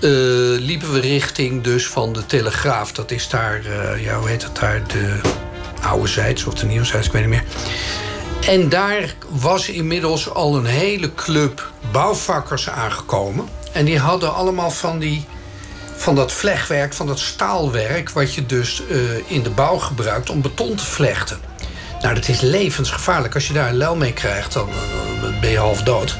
Uh, 0.00 0.10
liepen 0.60 0.92
we 0.92 1.00
richting 1.00 1.62
dus 1.62 1.86
van 1.86 2.12
de 2.12 2.26
Telegraaf. 2.26 2.92
Dat 2.92 3.10
is 3.10 3.28
daar, 3.28 3.60
uh, 3.66 4.04
ja, 4.04 4.18
hoe 4.18 4.28
heet 4.28 4.42
het 4.42 4.56
daar, 4.56 4.88
de 4.88 5.20
oude 5.82 6.08
zijds 6.08 6.44
of 6.44 6.54
de 6.54 6.66
nieuwe 6.66 6.84
zijds, 6.84 7.06
ik 7.06 7.12
weet 7.12 7.22
niet 7.22 7.30
meer. 7.30 7.44
En 8.46 8.68
daar 8.68 9.14
was 9.28 9.68
inmiddels 9.68 10.30
al 10.30 10.56
een 10.56 10.66
hele 10.66 11.14
club 11.14 11.70
bouwvakkers 11.92 12.68
aangekomen. 12.68 13.48
En 13.72 13.84
die 13.84 13.98
hadden 13.98 14.34
allemaal 14.34 14.70
van, 14.70 14.98
die, 14.98 15.24
van 15.96 16.14
dat 16.14 16.32
vlechtwerk, 16.32 16.92
van 16.92 17.06
dat 17.06 17.18
staalwerk... 17.18 18.10
wat 18.10 18.34
je 18.34 18.46
dus 18.46 18.82
uh, 18.90 18.98
in 19.26 19.42
de 19.42 19.50
bouw 19.50 19.78
gebruikt 19.78 20.30
om 20.30 20.40
beton 20.40 20.74
te 20.74 20.84
vlechten. 20.84 21.40
Nou, 22.02 22.14
dat 22.14 22.28
is 22.28 22.40
levensgevaarlijk. 22.40 23.34
Als 23.34 23.46
je 23.46 23.52
daar 23.52 23.68
een 23.68 23.76
lel 23.76 23.96
mee 23.96 24.12
krijgt, 24.12 24.52
dan 24.52 24.68
uh, 24.68 25.40
ben 25.40 25.50
je 25.50 25.58
half 25.58 25.82
dood. 25.82 26.16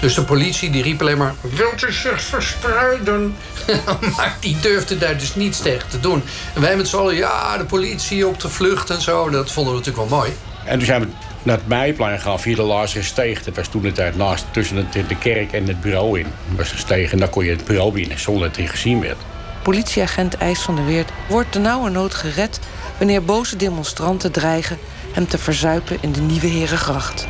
Dus 0.00 0.14
de 0.14 0.24
politie 0.24 0.70
die 0.70 0.82
riep 0.82 1.00
alleen 1.00 1.18
maar... 1.18 1.34
Wilt 1.40 1.82
u 1.82 1.92
zich 1.92 2.22
verspreiden? 2.22 3.36
maar 4.16 4.36
die 4.40 4.56
durfde 4.60 4.98
daar 4.98 5.18
dus 5.18 5.34
niets 5.34 5.60
tegen 5.60 5.88
te 5.88 6.00
doen. 6.00 6.22
En 6.54 6.60
wij 6.60 6.76
met 6.76 6.88
z'n 6.88 6.96
allen, 6.96 7.14
ja, 7.14 7.58
de 7.58 7.64
politie 7.64 8.26
op 8.26 8.40
de 8.40 8.48
vlucht 8.48 8.90
en 8.90 9.00
zo. 9.00 9.30
Dat 9.30 9.52
vonden 9.52 9.72
we 9.72 9.78
natuurlijk 9.78 10.08
wel 10.08 10.18
mooi. 10.18 10.32
En 10.64 10.78
toen 10.78 10.86
zijn 10.86 11.00
we 11.00 11.08
naar 11.42 11.56
het 11.56 11.68
Meiplein 11.68 12.18
gegaan 12.18 12.40
via 12.40 12.56
de 12.56 12.62
Laatste 12.62 13.02
Steeg. 13.02 13.42
Dat 13.42 13.56
was 13.56 13.68
toen 13.68 13.82
de 13.82 13.92
tijd 13.92 14.16
naast 14.16 14.44
tussen 14.50 14.88
de, 15.08 15.16
kerk 15.18 15.52
en 15.52 15.66
het 15.66 15.80
bureau 15.80 16.18
in. 16.18 16.26
Dat 16.48 16.56
was 16.56 16.72
een 16.72 16.78
steeg 16.78 17.12
en 17.12 17.18
dan 17.18 17.30
kon 17.30 17.44
je 17.44 17.50
het 17.50 17.64
bureau 17.64 17.92
binnen 17.92 18.20
zonder 18.20 18.48
dat 18.48 18.56
hij 18.56 18.66
gezien 18.66 19.00
werd. 19.00 19.18
Politieagent 19.62 20.36
IJs 20.36 20.60
van 20.60 20.76
der 20.76 20.84
Weert 20.84 21.10
wordt 21.28 21.52
de 21.52 21.58
nauwe 21.58 21.90
nood 21.90 22.14
gered... 22.14 22.60
wanneer 22.98 23.24
boze 23.24 23.56
demonstranten 23.56 24.32
dreigen 24.32 24.78
hem 25.12 25.26
te 25.26 25.38
verzuipen 25.38 25.98
in 26.00 26.12
de 26.12 26.20
Nieuwe 26.20 26.46
Herengracht. 26.46 27.26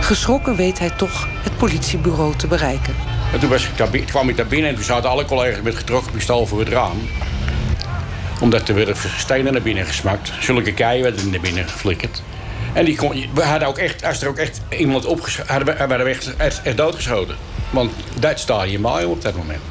Geschrokken 0.00 0.56
weet 0.56 0.78
hij 0.78 0.90
toch 0.90 1.28
het 1.42 1.56
politiebureau 1.56 2.36
te 2.36 2.46
bereiken. 2.46 2.94
En 3.32 3.40
toen 3.40 3.48
was 3.48 3.68
ik 3.92 4.06
kwam 4.06 4.28
ik 4.28 4.36
daar 4.36 4.46
binnen 4.46 4.68
en 4.70 4.74
toen 4.74 4.84
zaten 4.84 5.10
alle 5.10 5.24
collega's 5.24 5.62
met 5.62 5.74
getrokken 5.74 6.12
pistool 6.12 6.46
voor 6.46 6.58
het 6.58 6.68
raam. 6.68 7.08
Omdat 8.40 8.68
er 8.68 8.74
werden 8.74 8.96
stenen 9.16 9.52
naar 9.52 9.62
binnen 9.62 9.86
gesmakt. 9.86 10.32
Zulke 10.40 10.72
keien 10.74 11.02
werden 11.02 11.30
naar 11.30 11.40
binnen 11.40 11.68
geflikkerd. 11.68 12.22
En 12.72 12.84
die 12.84 12.96
kon, 12.96 13.26
we 13.34 13.42
hadden 13.42 13.68
ook 13.68 13.78
echt, 13.78 14.04
als 14.04 14.22
er 14.22 14.28
ook 14.28 14.36
echt 14.36 14.60
iemand 14.78 15.04
opgeschoten... 15.04 15.64
werden 15.64 16.04
we 16.04 16.10
echt, 16.10 16.36
echt, 16.36 16.76
doodgeschoten. 16.76 17.36
Want 17.70 17.92
dat 18.18 18.38
sta 18.38 18.62
je 18.62 19.08
op 19.08 19.22
dat 19.22 19.36
moment. 19.36 19.62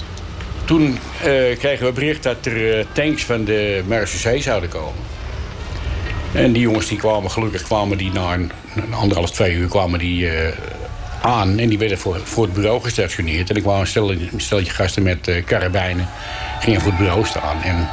Toen 0.65 0.99
uh, 1.25 1.57
kregen 1.57 1.85
we 1.85 1.91
bericht 1.91 2.23
dat 2.23 2.45
er 2.45 2.77
uh, 2.77 2.85
tanks 2.91 3.23
van 3.23 3.43
de 3.43 3.83
Marseillais 3.87 4.43
zouden 4.43 4.69
komen. 4.69 5.14
En 6.35 6.51
die 6.51 6.61
jongens 6.61 6.87
die 6.87 6.97
kwamen, 6.97 7.31
gelukkig 7.31 7.61
kwamen 7.61 7.97
die 7.97 8.11
na 8.11 8.33
een, 8.33 8.51
een 8.75 8.93
anderhalf, 8.93 9.31
twee 9.31 9.53
uur 9.53 9.67
kwamen 9.67 9.99
die, 9.99 10.25
uh, 10.25 10.47
aan. 11.21 11.59
En 11.59 11.69
die 11.69 11.77
werden 11.77 11.97
voor, 11.97 12.19
voor 12.23 12.43
het 12.43 12.53
bureau 12.53 12.81
gestationeerd. 12.81 13.49
En 13.49 13.55
ik 13.55 13.61
kwam 13.61 13.79
een, 13.79 13.87
stel, 13.87 14.11
een 14.11 14.29
stelletje 14.37 14.73
gasten 14.73 15.03
met 15.03 15.27
uh, 15.27 15.45
karabijnen. 15.45 16.07
Gingen 16.59 16.81
voor 16.81 16.91
het 16.91 16.99
bureau 16.99 17.25
staan. 17.25 17.61
En 17.61 17.89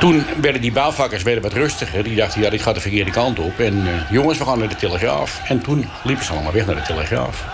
Toen 0.00 0.24
werden 0.40 0.60
die 0.60 0.72
bouwvakkers 0.72 1.22
werden 1.22 1.42
wat 1.42 1.52
rustiger. 1.52 2.04
Die 2.04 2.16
dachten, 2.16 2.40
ja, 2.40 2.50
dit 2.50 2.62
gaat 2.62 2.74
de 2.74 2.80
verkeerde 2.80 3.10
kant 3.10 3.38
op. 3.38 3.58
En 3.58 3.74
uh, 3.74 4.10
jongens, 4.10 4.38
we 4.38 4.44
gaan 4.44 4.58
naar 4.58 4.68
de 4.68 4.76
Telegraaf. 4.76 5.40
En 5.48 5.60
toen 5.60 5.88
liepen 6.04 6.24
ze 6.24 6.32
allemaal 6.32 6.52
weg 6.52 6.66
naar 6.66 6.74
de 6.74 6.82
Telegraaf. 6.82 7.44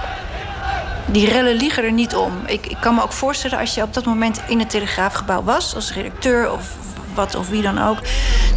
Die 1.07 1.29
rellen 1.29 1.55
liegen 1.55 1.85
er 1.85 1.93
niet 1.93 2.15
om. 2.15 2.33
Ik, 2.47 2.67
ik 2.67 2.77
kan 2.81 2.95
me 2.95 3.03
ook 3.03 3.13
voorstellen 3.13 3.59
als 3.59 3.75
je 3.75 3.83
op 3.83 3.95
dat 3.95 4.05
moment 4.05 4.43
in 4.49 4.59
het 4.59 4.71
Telegraafgebouw 4.71 5.43
was... 5.43 5.75
als 5.75 5.93
redacteur 5.93 6.53
of 6.53 6.86
wat 7.17 7.35
of 7.35 7.49
wie 7.49 7.63
dan 7.63 7.83
ook... 7.83 7.99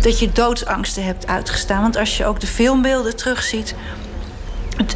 dat 0.02 0.20
je 0.20 0.32
doodsangsten 0.32 1.04
hebt 1.04 1.28
uitgestaan. 1.28 1.82
Want 1.82 1.98
als 1.98 2.18
je 2.18 2.26
ook 2.26 2.40
de 2.40 2.48
filmbeelden 2.48 3.16
terugziet 3.16 3.76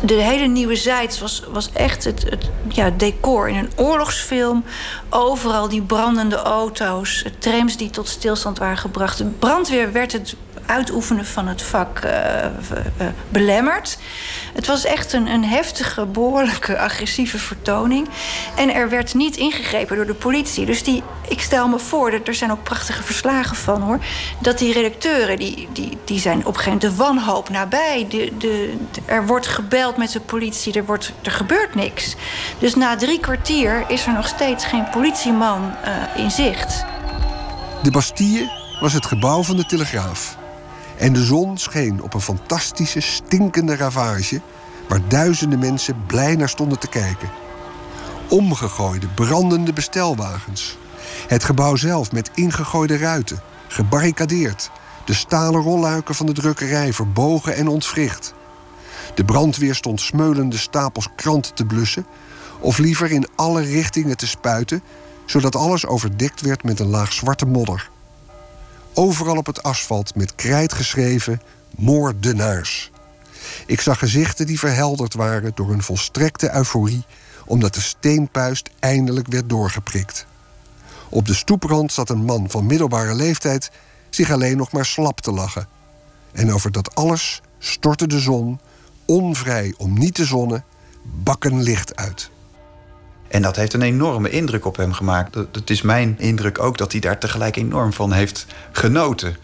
de 0.01 0.13
hele 0.13 0.45
nieuwe 0.45 0.75
zijds 0.75 1.19
was, 1.19 1.43
was 1.51 1.71
echt 1.71 2.03
het, 2.03 2.23
het 2.29 2.49
ja, 2.67 2.89
decor 2.89 3.49
in 3.49 3.55
een 3.55 3.71
oorlogsfilm. 3.75 4.63
Overal 5.09 5.69
die 5.69 5.81
brandende 5.81 6.35
auto's, 6.35 7.25
trams 7.39 7.77
die 7.77 7.89
tot 7.89 8.07
stilstand 8.07 8.57
waren 8.57 8.77
gebracht. 8.77 9.17
De 9.17 9.25
brandweer 9.25 9.91
werd 9.91 10.11
het 10.11 10.35
uitoefenen 10.65 11.25
van 11.25 11.47
het 11.47 11.61
vak 11.61 12.01
uh, 12.05 12.11
belemmerd. 13.29 13.97
Het 14.53 14.67
was 14.67 14.85
echt 14.85 15.13
een, 15.13 15.27
een 15.27 15.45
heftige, 15.45 16.05
behoorlijke 16.05 16.79
agressieve 16.79 17.37
vertoning. 17.37 18.07
En 18.55 18.73
er 18.73 18.89
werd 18.89 19.13
niet 19.13 19.37
ingegrepen 19.37 19.95
door 19.95 20.05
de 20.05 20.13
politie. 20.13 20.65
Dus 20.65 20.83
die, 20.83 21.03
ik 21.27 21.41
stel 21.41 21.67
me 21.67 21.79
voor, 21.79 22.11
dat 22.11 22.27
er 22.27 22.35
zijn 22.35 22.51
ook 22.51 22.63
prachtige 22.63 23.03
verslagen 23.03 23.55
van 23.55 23.81
hoor. 23.81 23.99
Dat 24.39 24.57
die 24.57 24.73
redacteuren, 24.73 25.37
die, 25.37 25.67
die, 25.73 25.97
die 26.05 26.19
zijn 26.19 26.39
op 26.39 26.45
een 26.45 26.53
gegeven 26.59 26.71
moment 26.71 26.97
de 26.97 27.03
wanhoop 27.03 27.49
nabij. 27.49 28.05
De, 28.09 28.31
de, 28.37 28.77
er 29.05 29.25
wordt 29.25 29.47
gebeld 29.47 29.97
met 29.97 30.11
de 30.11 30.19
politie, 30.19 30.73
er, 30.73 30.85
wordt, 30.85 31.11
er 31.21 31.31
gebeurt 31.31 31.75
niks. 31.75 32.15
Dus 32.59 32.75
na 32.75 32.95
drie 32.95 33.19
kwartier 33.19 33.83
is 33.87 34.05
er 34.05 34.13
nog 34.13 34.27
steeds 34.27 34.65
geen 34.65 34.89
politieman 34.89 35.75
in 36.15 36.31
zicht. 36.31 36.85
De 37.83 37.91
Bastille 37.91 38.51
was 38.79 38.93
het 38.93 39.05
gebouw 39.05 39.43
van 39.43 39.57
de 39.57 39.65
Telegraaf. 39.65 40.37
En 40.97 41.13
de 41.13 41.23
zon 41.23 41.57
scheen 41.57 42.01
op 42.01 42.13
een 42.13 42.21
fantastische, 42.21 42.99
stinkende 42.99 43.75
ravage... 43.75 44.41
waar 44.87 45.07
duizenden 45.07 45.59
mensen 45.59 46.05
blij 46.05 46.35
naar 46.35 46.49
stonden 46.49 46.79
te 46.79 46.87
kijken. 46.87 47.29
Omgegooide, 48.29 49.07
brandende 49.07 49.73
bestelwagens. 49.73 50.77
Het 51.27 51.43
gebouw 51.43 51.75
zelf 51.75 52.11
met 52.11 52.31
ingegooide 52.33 52.97
ruiten, 52.97 53.41
gebarricadeerd... 53.67 54.71
de 55.05 55.13
stalen 55.13 55.61
rolluiken 55.61 56.15
van 56.15 56.25
de 56.25 56.33
drukkerij 56.33 56.93
verbogen 56.93 57.55
en 57.55 57.67
ontwricht. 57.67 58.33
De 59.15 59.25
brandweer 59.25 59.75
stond 59.75 60.01
smeulende 60.01 60.57
stapels 60.57 61.09
kranten 61.15 61.53
te 61.53 61.65
blussen... 61.65 62.05
of 62.59 62.77
liever 62.77 63.11
in 63.11 63.27
alle 63.35 63.61
richtingen 63.61 64.17
te 64.17 64.27
spuiten... 64.27 64.81
zodat 65.25 65.55
alles 65.55 65.85
overdekt 65.85 66.41
werd 66.41 66.63
met 66.63 66.79
een 66.79 66.89
laag 66.89 67.13
zwarte 67.13 67.45
modder. 67.45 67.91
Overal 68.93 69.37
op 69.37 69.45
het 69.45 69.63
asfalt 69.63 70.15
met 70.15 70.35
krijt 70.35 70.73
geschreven: 70.73 71.41
moordenaars. 71.75 72.91
Ik 73.65 73.81
zag 73.81 73.99
gezichten 73.99 74.45
die 74.45 74.59
verhelderd 74.59 75.13
waren 75.13 75.51
door 75.55 75.71
een 75.71 75.83
volstrekte 75.83 76.55
euforie, 76.55 77.05
omdat 77.45 77.73
de 77.73 77.81
steenpuist 77.81 78.69
eindelijk 78.79 79.27
werd 79.27 79.49
doorgeprikt. 79.49 80.25
Op 81.09 81.25
de 81.25 81.33
stoeprand 81.33 81.91
zat 81.91 82.09
een 82.09 82.25
man 82.25 82.49
van 82.49 82.65
middelbare 82.65 83.15
leeftijd 83.15 83.71
zich 84.09 84.31
alleen 84.31 84.57
nog 84.57 84.71
maar 84.71 84.85
slap 84.85 85.21
te 85.21 85.31
lachen. 85.31 85.67
En 86.31 86.53
over 86.53 86.71
dat 86.71 86.95
alles 86.95 87.41
stortte 87.59 88.07
de 88.07 88.19
zon, 88.19 88.59
onvrij 89.05 89.73
om 89.77 89.97
niet 89.97 90.13
te 90.13 90.25
zonnen, 90.25 90.65
bakken 91.03 91.61
licht 91.61 91.95
uit. 91.95 92.29
En 93.33 93.41
dat 93.41 93.55
heeft 93.55 93.73
een 93.73 93.81
enorme 93.81 94.29
indruk 94.29 94.65
op 94.65 94.77
hem 94.77 94.93
gemaakt. 94.93 95.35
Het 95.35 95.69
is 95.69 95.81
mijn 95.81 96.15
indruk 96.19 96.59
ook 96.59 96.77
dat 96.77 96.91
hij 96.91 97.01
daar 97.01 97.19
tegelijk 97.19 97.55
enorm 97.55 97.93
van 97.93 98.11
heeft 98.11 98.45
genoten. 98.71 99.35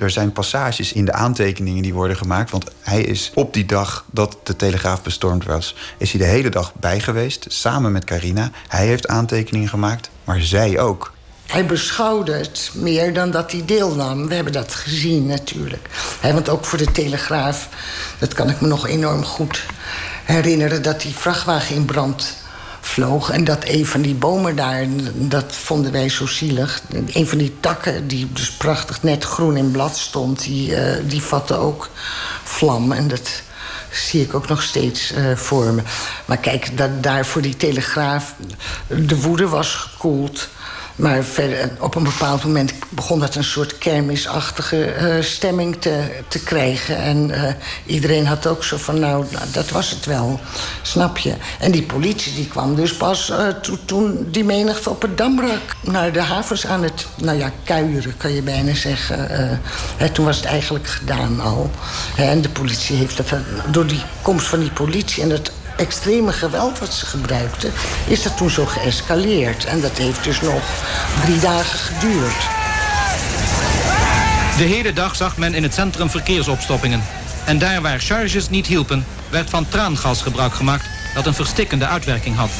Er 0.00 0.10
zijn 0.10 0.32
passages 0.32 0.92
in 0.92 1.04
de 1.04 1.12
aantekeningen 1.12 1.82
die 1.82 1.94
worden 1.94 2.16
gemaakt. 2.16 2.50
Want 2.50 2.70
hij 2.80 3.02
is 3.02 3.30
op 3.34 3.54
die 3.54 3.66
dag 3.66 4.04
dat 4.10 4.36
de 4.42 4.56
Telegraaf 4.56 5.02
bestormd 5.02 5.44
was... 5.44 5.76
is 5.98 6.12
hij 6.12 6.20
de 6.20 6.26
hele 6.26 6.48
dag 6.48 6.74
bij 6.74 7.00
geweest, 7.00 7.46
samen 7.48 7.92
met 7.92 8.04
Carina. 8.04 8.50
Hij 8.68 8.86
heeft 8.86 9.08
aantekeningen 9.08 9.68
gemaakt, 9.68 10.10
maar 10.24 10.40
zij 10.40 10.78
ook. 10.78 11.12
Hij 11.46 11.66
beschouwde 11.66 12.32
het 12.32 12.70
meer 12.74 13.14
dan 13.14 13.30
dat 13.30 13.52
hij 13.52 13.62
deelnam. 13.64 14.28
We 14.28 14.34
hebben 14.34 14.52
dat 14.52 14.74
gezien 14.74 15.26
natuurlijk. 15.26 15.88
want 16.22 16.48
ook 16.48 16.64
voor 16.64 16.78
de 16.78 16.92
Telegraaf, 16.92 17.68
dat 18.18 18.34
kan 18.34 18.50
ik 18.50 18.60
me 18.60 18.68
nog 18.68 18.86
enorm 18.88 19.24
goed 19.24 19.66
herinneren... 20.24 20.82
dat 20.82 21.00
die 21.00 21.14
vrachtwagen 21.14 21.74
in 21.74 21.84
brand 21.84 22.42
vloog. 22.84 23.30
En 23.30 23.44
dat 23.44 23.58
een 23.64 23.86
van 23.86 24.02
die 24.02 24.14
bomen 24.14 24.56
daar, 24.56 24.86
dat 25.14 25.56
vonden 25.56 25.92
wij 25.92 26.08
zo 26.08 26.26
zielig. 26.26 26.82
Een 27.06 27.28
van 27.28 27.38
die 27.38 27.56
takken, 27.60 28.08
die 28.08 28.32
dus 28.32 28.52
prachtig 28.52 29.02
net 29.02 29.24
groen 29.24 29.56
in 29.56 29.70
blad 29.70 29.96
stond... 29.96 30.42
die, 30.42 30.70
uh, 30.70 30.96
die 31.06 31.22
vatte 31.22 31.54
ook 31.54 31.90
vlam. 32.44 32.92
En 32.92 33.08
dat 33.08 33.42
zie 33.90 34.22
ik 34.22 34.34
ook 34.34 34.48
nog 34.48 34.62
steeds 34.62 35.12
uh, 35.12 35.36
voor 35.36 35.72
me. 35.72 35.82
Maar 36.24 36.38
kijk, 36.38 36.76
dat, 36.76 37.02
daar 37.02 37.26
voor 37.26 37.42
die 37.42 37.56
telegraaf... 37.56 38.34
de 38.86 39.20
woede 39.20 39.48
was 39.48 39.74
gekoeld... 39.74 40.48
Maar 40.96 41.24
verder, 41.24 41.70
op 41.78 41.94
een 41.94 42.02
bepaald 42.02 42.44
moment 42.44 42.72
begon 42.88 43.20
dat 43.20 43.34
een 43.34 43.44
soort 43.44 43.78
kermisachtige 43.78 44.94
uh, 45.00 45.22
stemming 45.22 45.76
te, 45.80 46.22
te 46.28 46.42
krijgen. 46.42 46.96
En 46.96 47.30
uh, 47.30 47.42
iedereen 47.86 48.26
had 48.26 48.46
ook 48.46 48.64
zo 48.64 48.76
van, 48.76 48.98
nou, 48.98 49.24
nou, 49.30 49.44
dat 49.52 49.70
was 49.70 49.90
het 49.90 50.04
wel. 50.04 50.40
Snap 50.82 51.18
je? 51.18 51.34
En 51.58 51.70
die 51.70 51.82
politie 51.82 52.34
die 52.34 52.48
kwam 52.48 52.74
dus 52.74 52.96
pas 52.96 53.32
to, 53.62 53.78
toen 53.84 54.26
die 54.30 54.44
menigte 54.44 54.90
op 54.90 55.02
het 55.02 55.18
Damrak... 55.18 55.76
naar 55.80 56.12
de 56.12 56.22
havens 56.22 56.66
aan 56.66 56.82
het, 56.82 57.06
nou 57.14 57.38
ja, 57.38 57.50
kuieren, 57.64 58.16
kan 58.16 58.32
je 58.32 58.42
bijna 58.42 58.74
zeggen. 58.74 59.26
Hè, 59.96 60.08
toen 60.08 60.24
was 60.24 60.36
het 60.36 60.46
eigenlijk 60.46 60.86
gedaan 60.86 61.40
al. 61.40 61.70
en 62.16 62.42
de 62.42 62.48
politie 62.48 62.96
heeft 62.96 63.16
dat... 63.16 63.26
door 63.70 63.86
die 63.86 64.02
komst 64.22 64.46
van 64.46 64.60
die 64.60 64.70
politie 64.70 65.22
en 65.22 65.30
het 65.30 65.52
extreme 65.76 66.32
geweld 66.32 66.78
wat 66.78 66.94
ze 66.94 67.06
gebruikten, 67.06 67.72
is 68.06 68.22
dat 68.22 68.36
toen 68.36 68.50
zo 68.50 68.66
geëscaleerd. 68.66 69.64
En 69.64 69.80
dat 69.80 69.98
heeft 69.98 70.24
dus 70.24 70.40
nog 70.40 70.62
drie 71.24 71.38
dagen 71.38 71.78
geduurd. 71.78 72.48
De 74.56 74.64
hele 74.64 74.92
dag 74.92 75.16
zag 75.16 75.36
men 75.36 75.54
in 75.54 75.62
het 75.62 75.74
centrum 75.74 76.10
verkeersopstoppingen. 76.10 77.02
En 77.44 77.58
daar 77.58 77.82
waar 77.82 78.00
charges 78.00 78.48
niet 78.48 78.66
hielpen, 78.66 79.06
werd 79.30 79.50
van 79.50 79.68
traangas 79.68 80.22
gebruik 80.22 80.54
gemaakt 80.54 80.84
dat 81.14 81.26
een 81.26 81.34
verstikkende 81.34 81.86
uitwerking 81.86 82.36
had. 82.36 82.50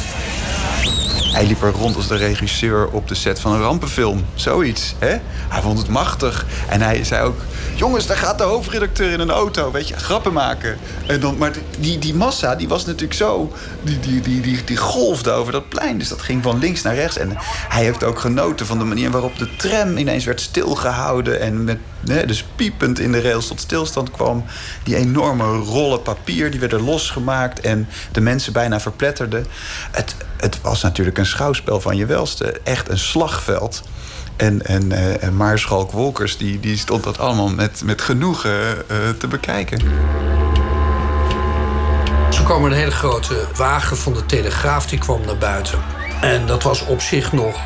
Hij 1.35 1.47
liep 1.47 1.63
er 1.63 1.71
rond 1.71 1.97
als 1.97 2.09
de 2.09 2.17
regisseur 2.17 2.89
op 2.89 3.09
de 3.09 3.15
set 3.15 3.41
van 3.41 3.53
een 3.53 3.61
rampenfilm. 3.61 4.25
Zoiets, 4.35 4.95
hè? 4.99 5.17
Hij 5.49 5.63
vond 5.63 5.79
het 5.79 5.89
machtig. 5.89 6.47
En 6.69 6.81
hij 6.81 7.05
zei 7.05 7.23
ook... 7.23 7.41
Jongens, 7.75 8.07
daar 8.07 8.17
gaat 8.17 8.39
de 8.39 8.45
hoofdredacteur 8.45 9.13
in 9.13 9.21
een 9.21 9.31
auto. 9.31 9.71
Weet 9.71 9.89
je, 9.89 9.97
grappen 9.97 10.33
maken. 10.33 10.79
En 11.07 11.21
dan, 11.21 11.37
maar 11.37 11.53
die, 11.79 11.99
die 11.99 12.15
massa, 12.15 12.55
die 12.55 12.69
was 12.69 12.85
natuurlijk 12.85 13.15
zo... 13.15 13.53
Die, 13.83 14.01
die, 14.01 14.21
die, 14.21 14.41
die, 14.41 14.65
die 14.65 14.77
golfde 14.77 15.31
over 15.31 15.53
dat 15.53 15.69
plein. 15.69 15.99
Dus 15.99 16.09
dat 16.09 16.23
ging 16.23 16.43
van 16.43 16.59
links 16.59 16.83
naar 16.83 16.95
rechts. 16.95 17.19
En 17.19 17.33
hij 17.69 17.85
heeft 17.85 18.05
ook 18.05 18.19
genoten 18.19 18.67
van 18.67 18.79
de 18.79 18.85
manier 18.85 19.11
waarop 19.11 19.39
de 19.39 19.57
tram 19.57 19.97
ineens 19.97 20.25
werd 20.25 20.41
stilgehouden. 20.41 21.41
En 21.41 21.65
met 21.65 21.79
dus 22.05 22.45
piepend 22.57 22.99
in 22.99 23.13
de 23.13 23.21
rails 23.21 23.47
tot 23.47 23.61
stilstand 23.61 24.11
kwam. 24.11 24.45
Die 24.83 24.97
enorme 24.97 25.45
rollen 25.45 26.03
papier, 26.03 26.51
die 26.51 26.61
werden 26.61 26.85
losgemaakt 26.85 27.61
en 27.61 27.89
de 28.13 28.21
mensen 28.21 28.53
bijna 28.53 28.81
verpletterden. 28.81 29.47
Het, 29.91 30.15
het 30.37 30.61
was 30.61 30.83
natuurlijk 30.83 31.19
een 31.19 31.24
schouwspel 31.27 31.81
van 31.81 31.97
je 31.97 32.07
welste. 32.07 32.61
Echt 32.65 32.89
een 32.89 32.99
slagveld. 32.99 33.83
En, 34.37 34.67
en, 34.67 34.91
uh, 34.91 35.23
en 35.23 35.37
Maarschalk 35.37 35.91
Wolkers 35.91 36.37
die, 36.37 36.61
die 36.61 36.77
stond 36.77 37.05
dat 37.05 37.19
allemaal 37.19 37.49
met, 37.49 37.83
met 37.85 38.03
genoegen 38.03 38.51
uh, 38.51 38.97
te 39.19 39.27
bekijken. 39.27 39.79
Toen 42.31 42.45
kwam 42.45 42.65
een 42.65 42.73
hele 42.73 42.91
grote 42.91 43.47
wagen 43.57 43.97
van 43.97 44.13
de 44.13 44.27
Telegraaf 44.27 44.87
die 44.87 44.99
kwam 44.99 45.21
naar 45.27 45.39
buiten. 45.39 45.79
En 46.21 46.47
dat 46.47 46.63
was 46.63 46.87
op 46.87 47.01
zich 47.01 47.33
nog 47.33 47.57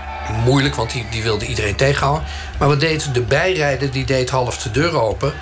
moeilijk, 0.45 0.75
want 0.75 0.93
die, 0.93 1.07
die 1.11 1.23
wilde 1.23 1.47
iedereen 1.47 1.77
tegenhouden. 1.77 2.29
Maar 2.59 2.69
wat 2.69 2.81
deed 2.81 3.15
de 3.15 3.23
bijrijder? 3.23 3.91
Die 3.91 4.05
deed 4.05 4.31
half 4.31 4.59
de 4.59 4.71
deur 4.71 5.01
open. 5.01 5.33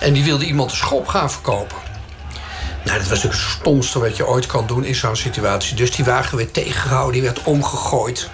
En 0.00 0.12
die 0.12 0.24
wilde 0.24 0.44
iemand 0.44 0.70
een 0.70 0.76
schop 0.76 1.06
gaan 1.06 1.30
verkopen. 1.30 1.76
Nou, 2.84 2.98
dat 2.98 3.08
was 3.08 3.22
natuurlijk 3.22 3.42
het 3.42 3.60
stomste 3.60 3.98
wat 3.98 4.16
je 4.16 4.26
ooit 4.26 4.46
kan 4.46 4.66
doen 4.66 4.84
in 4.84 4.94
zo'n 4.94 5.16
situatie. 5.16 5.76
Dus 5.76 5.90
die 5.90 6.04
wagen 6.04 6.36
werd 6.36 6.54
tegengehouden, 6.54 7.12
die 7.12 7.22
werd 7.22 7.42
omgegooid. 7.42 8.30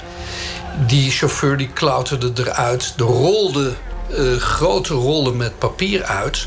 Die 0.87 1.11
chauffeur 1.11 1.57
die 1.57 1.69
klauterde 1.69 2.33
eruit. 2.35 2.95
Er 2.97 3.05
rolde 3.05 3.73
uh, 4.11 4.37
grote 4.37 4.95
rollen 4.95 5.37
met 5.37 5.59
papier 5.59 6.03
uit. 6.03 6.47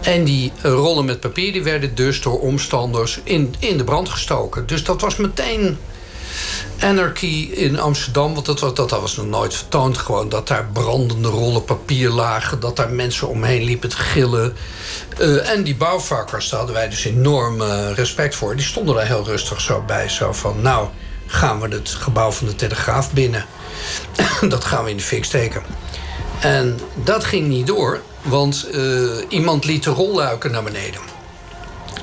En 0.00 0.24
die 0.24 0.52
rollen 0.62 1.04
met 1.04 1.20
papier 1.20 1.52
die 1.52 1.62
werden 1.62 1.94
dus 1.94 2.20
door 2.20 2.40
omstanders 2.40 3.20
in, 3.24 3.54
in 3.58 3.76
de 3.76 3.84
brand 3.84 4.08
gestoken. 4.08 4.66
Dus 4.66 4.84
dat 4.84 5.00
was 5.00 5.16
meteen 5.16 5.78
Anarchy 6.80 7.50
in 7.52 7.80
Amsterdam, 7.80 8.34
want 8.34 8.46
dat 8.46 8.58
dat, 8.58 8.76
dat 8.76 8.90
was 8.90 9.16
nog 9.16 9.26
nooit 9.26 9.54
vertoond. 9.54 9.98
Gewoon 9.98 10.28
dat 10.28 10.48
daar 10.48 10.68
brandende 10.72 11.28
rollen 11.28 11.64
papier 11.64 12.10
lagen, 12.10 12.60
dat 12.60 12.76
daar 12.76 12.90
mensen 12.90 13.28
omheen 13.28 13.62
liepen 13.62 13.88
te 13.88 13.96
gillen. 13.96 14.56
Uh, 15.18 15.50
en 15.50 15.62
die 15.62 15.76
bouwvakkers, 15.76 16.48
daar 16.48 16.58
hadden 16.58 16.76
wij 16.76 16.88
dus 16.88 17.04
enorm 17.04 17.60
uh, 17.60 17.90
respect 17.94 18.34
voor. 18.34 18.56
Die 18.56 18.64
stonden 18.64 18.94
daar 18.94 19.06
heel 19.06 19.24
rustig 19.24 19.60
zo 19.60 19.82
bij. 19.86 20.08
Zo 20.08 20.32
van, 20.32 20.60
nou, 20.62 20.88
gaan 21.26 21.60
we 21.60 21.68
het 21.68 21.88
gebouw 21.88 22.30
van 22.30 22.46
de 22.46 22.54
Telegraaf 22.54 23.12
binnen. 23.12 23.46
dat 24.48 24.64
gaan 24.64 24.84
we 24.84 24.90
in 24.90 24.96
de 24.96 25.02
fik 25.02 25.24
steken. 25.24 25.62
En 26.40 26.80
dat 26.94 27.24
ging 27.24 27.46
niet 27.46 27.66
door, 27.66 28.00
want 28.22 28.66
uh, 28.72 29.10
iemand 29.28 29.64
liet 29.64 29.82
de 29.82 29.90
rolluiken 29.90 30.50
naar 30.50 30.62
beneden. 30.62 31.00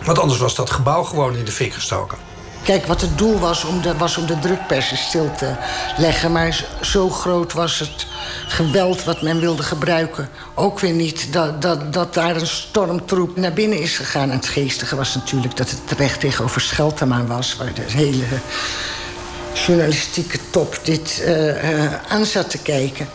Want 0.05 0.19
anders 0.19 0.39
was 0.39 0.55
dat 0.55 0.69
gebouw 0.69 1.03
gewoon 1.03 1.35
in 1.35 1.45
de 1.45 1.51
fik 1.51 1.73
gestoken. 1.73 2.17
Kijk, 2.63 2.86
wat 2.86 3.02
het 3.02 3.17
doel 3.17 3.39
was 3.39 3.63
om 3.63 3.82
de, 3.82 3.97
was 3.97 4.17
om 4.17 4.26
de 4.26 4.39
drukpersen 4.39 4.97
stil 4.97 5.32
te 5.38 5.56
leggen. 5.97 6.32
Maar 6.32 6.65
zo 6.82 7.10
groot 7.10 7.54
was 7.54 7.80
het 7.80 8.06
geweld 8.47 9.04
wat 9.04 9.21
men 9.21 9.39
wilde 9.39 9.63
gebruiken. 9.63 10.30
Ook 10.54 10.80
weer 10.80 10.93
niet 10.93 11.34
dat, 11.34 11.62
dat, 11.62 11.93
dat 11.93 12.13
daar 12.13 12.36
een 12.36 12.47
stormtroep 12.47 13.38
naar 13.38 13.54
binnen 13.54 13.80
is 13.80 13.97
gegaan. 13.97 14.30
En 14.30 14.36
het 14.36 14.47
geestige 14.47 14.95
was 14.95 15.15
natuurlijk 15.15 15.58
dat 15.58 15.69
het 15.69 15.88
terecht 15.88 16.19
tegenover 16.19 16.62
Scheltema 16.62 17.26
was... 17.26 17.56
waar 17.56 17.74
de 17.74 17.82
hele 17.86 18.24
journalistieke 19.65 20.39
top 20.50 20.80
dit 20.84 21.21
uh, 21.26 21.74
uh, 21.74 21.93
aan 22.08 22.26
zat 22.26 22.50
te 22.50 22.58
kijken. 22.58 23.08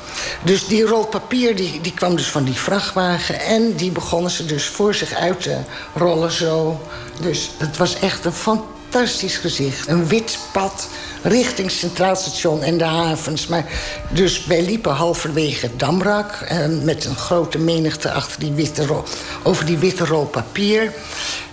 Dus 0.42 0.66
die 0.66 0.84
rol 0.84 1.06
papier 1.06 1.56
die, 1.56 1.80
die 1.80 1.94
kwam 1.94 2.16
dus 2.16 2.30
van 2.30 2.44
die 2.44 2.54
vrachtwagen... 2.54 3.40
en 3.40 3.74
die 3.76 3.90
begonnen 3.90 4.30
ze 4.30 4.46
dus 4.46 4.66
voor 4.66 4.94
zich 4.94 5.12
uit 5.12 5.42
te 5.42 5.56
rollen 5.94 6.32
zo. 6.32 6.80
Dus 7.20 7.50
het 7.58 7.76
was 7.76 7.98
echt 7.98 8.24
een 8.24 8.32
fantastisch 8.32 8.74
fantastisch 8.96 9.36
gezicht. 9.36 9.88
Een 9.88 10.08
wit 10.08 10.38
pad 10.52 10.88
richting 11.22 11.70
Centraal 11.70 12.16
Station 12.16 12.62
en 12.62 12.78
de 12.78 12.84
havens. 12.84 13.46
Maar 13.46 13.64
dus 14.10 14.46
wij 14.46 14.62
liepen 14.62 14.92
halverwege 14.92 15.70
Damrak... 15.76 16.32
Eh, 16.32 16.66
met 16.82 17.04
een 17.04 17.16
grote 17.16 17.58
menigte 17.58 18.10
achter 18.10 18.40
die 18.40 18.52
witte 18.52 18.86
rol, 18.86 19.02
over 19.42 19.66
die 19.66 19.78
witte 19.78 20.04
rol 20.04 20.24
papier. 20.24 20.92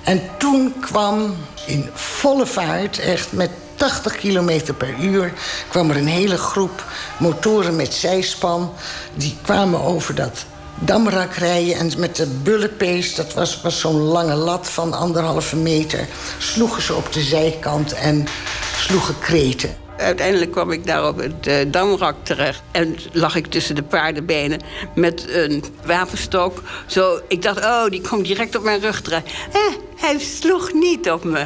En 0.03 0.21
toen 0.37 0.73
kwam 0.79 1.35
in 1.65 1.89
volle 1.93 2.45
vaart, 2.45 2.99
echt 2.99 3.31
met 3.31 3.49
80 3.75 4.15
kilometer 4.15 4.73
per 4.73 4.95
uur... 4.99 5.33
kwam 5.69 5.89
er 5.89 5.97
een 5.97 6.07
hele 6.07 6.37
groep 6.37 6.85
motoren 7.19 7.75
met 7.75 7.93
zijspan. 7.93 8.73
Die 9.13 9.37
kwamen 9.41 9.81
over 9.81 10.15
dat 10.15 10.45
damrak 10.79 11.33
rijden. 11.33 11.75
En 11.75 11.91
met 11.97 12.15
de 12.15 12.27
bullenpees, 12.27 13.15
dat 13.15 13.33
was, 13.33 13.61
was 13.61 13.79
zo'n 13.79 14.01
lange 14.01 14.35
lat 14.35 14.69
van 14.69 14.93
anderhalve 14.93 15.55
meter... 15.55 16.07
sloegen 16.37 16.81
ze 16.81 16.95
op 16.95 17.13
de 17.13 17.21
zijkant 17.21 17.93
en 17.93 18.27
sloegen 18.75 19.19
kreten. 19.19 19.81
Uiteindelijk 19.97 20.51
kwam 20.51 20.71
ik 20.71 20.85
daar 20.85 21.07
op 21.07 21.17
het 21.17 21.47
uh, 21.47 21.55
damrak 21.67 22.15
terecht. 22.23 22.61
En 22.71 22.95
lag 23.11 23.35
ik 23.35 23.47
tussen 23.47 23.75
de 23.75 23.83
paardenbenen 23.83 24.61
met 24.95 25.25
een 25.29 25.63
wapenstok. 25.85 26.61
Zo, 26.85 27.19
ik 27.27 27.41
dacht, 27.41 27.65
oh, 27.65 27.85
die 27.89 28.01
komt 28.01 28.25
direct 28.25 28.55
op 28.55 28.63
mijn 28.63 28.79
rug 28.79 29.01
terecht. 29.01 29.25
Eh, 29.53 29.59
hij 29.95 30.19
sloeg 30.19 30.73
niet 30.73 31.11
op 31.11 31.23
me. 31.23 31.45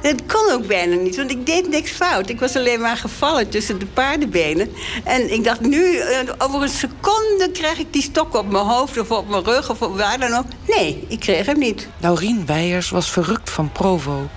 Het 0.00 0.22
kon 0.26 0.52
ook 0.52 0.66
bijna 0.66 0.94
niet, 0.94 1.16
want 1.16 1.30
ik 1.30 1.46
deed 1.46 1.68
niks 1.68 1.90
fout. 1.90 2.28
Ik 2.28 2.40
was 2.40 2.56
alleen 2.56 2.80
maar 2.80 2.96
gevallen 2.96 3.48
tussen 3.48 3.78
de 3.78 3.86
paardenbenen. 3.86 4.68
En 5.04 5.32
ik 5.32 5.44
dacht, 5.44 5.60
nu, 5.60 5.96
eh, 5.96 6.18
over 6.38 6.62
een 6.62 6.68
seconde 6.68 7.50
krijg 7.52 7.78
ik 7.78 7.92
die 7.92 8.02
stok 8.02 8.34
op 8.34 8.50
mijn 8.50 8.64
hoofd... 8.64 8.98
of 8.98 9.10
op 9.10 9.28
mijn 9.28 9.44
rug 9.44 9.70
of 9.70 9.78
waar 9.78 10.18
dan 10.18 10.32
ook. 10.32 10.44
Nee, 10.66 11.04
ik 11.08 11.20
kreeg 11.20 11.46
hem 11.46 11.58
niet. 11.58 11.88
Laurien 11.98 12.46
Weijers 12.46 12.90
was 12.90 13.10
verrukt 13.10 13.50
van 13.50 13.72
Provo. 13.72 14.28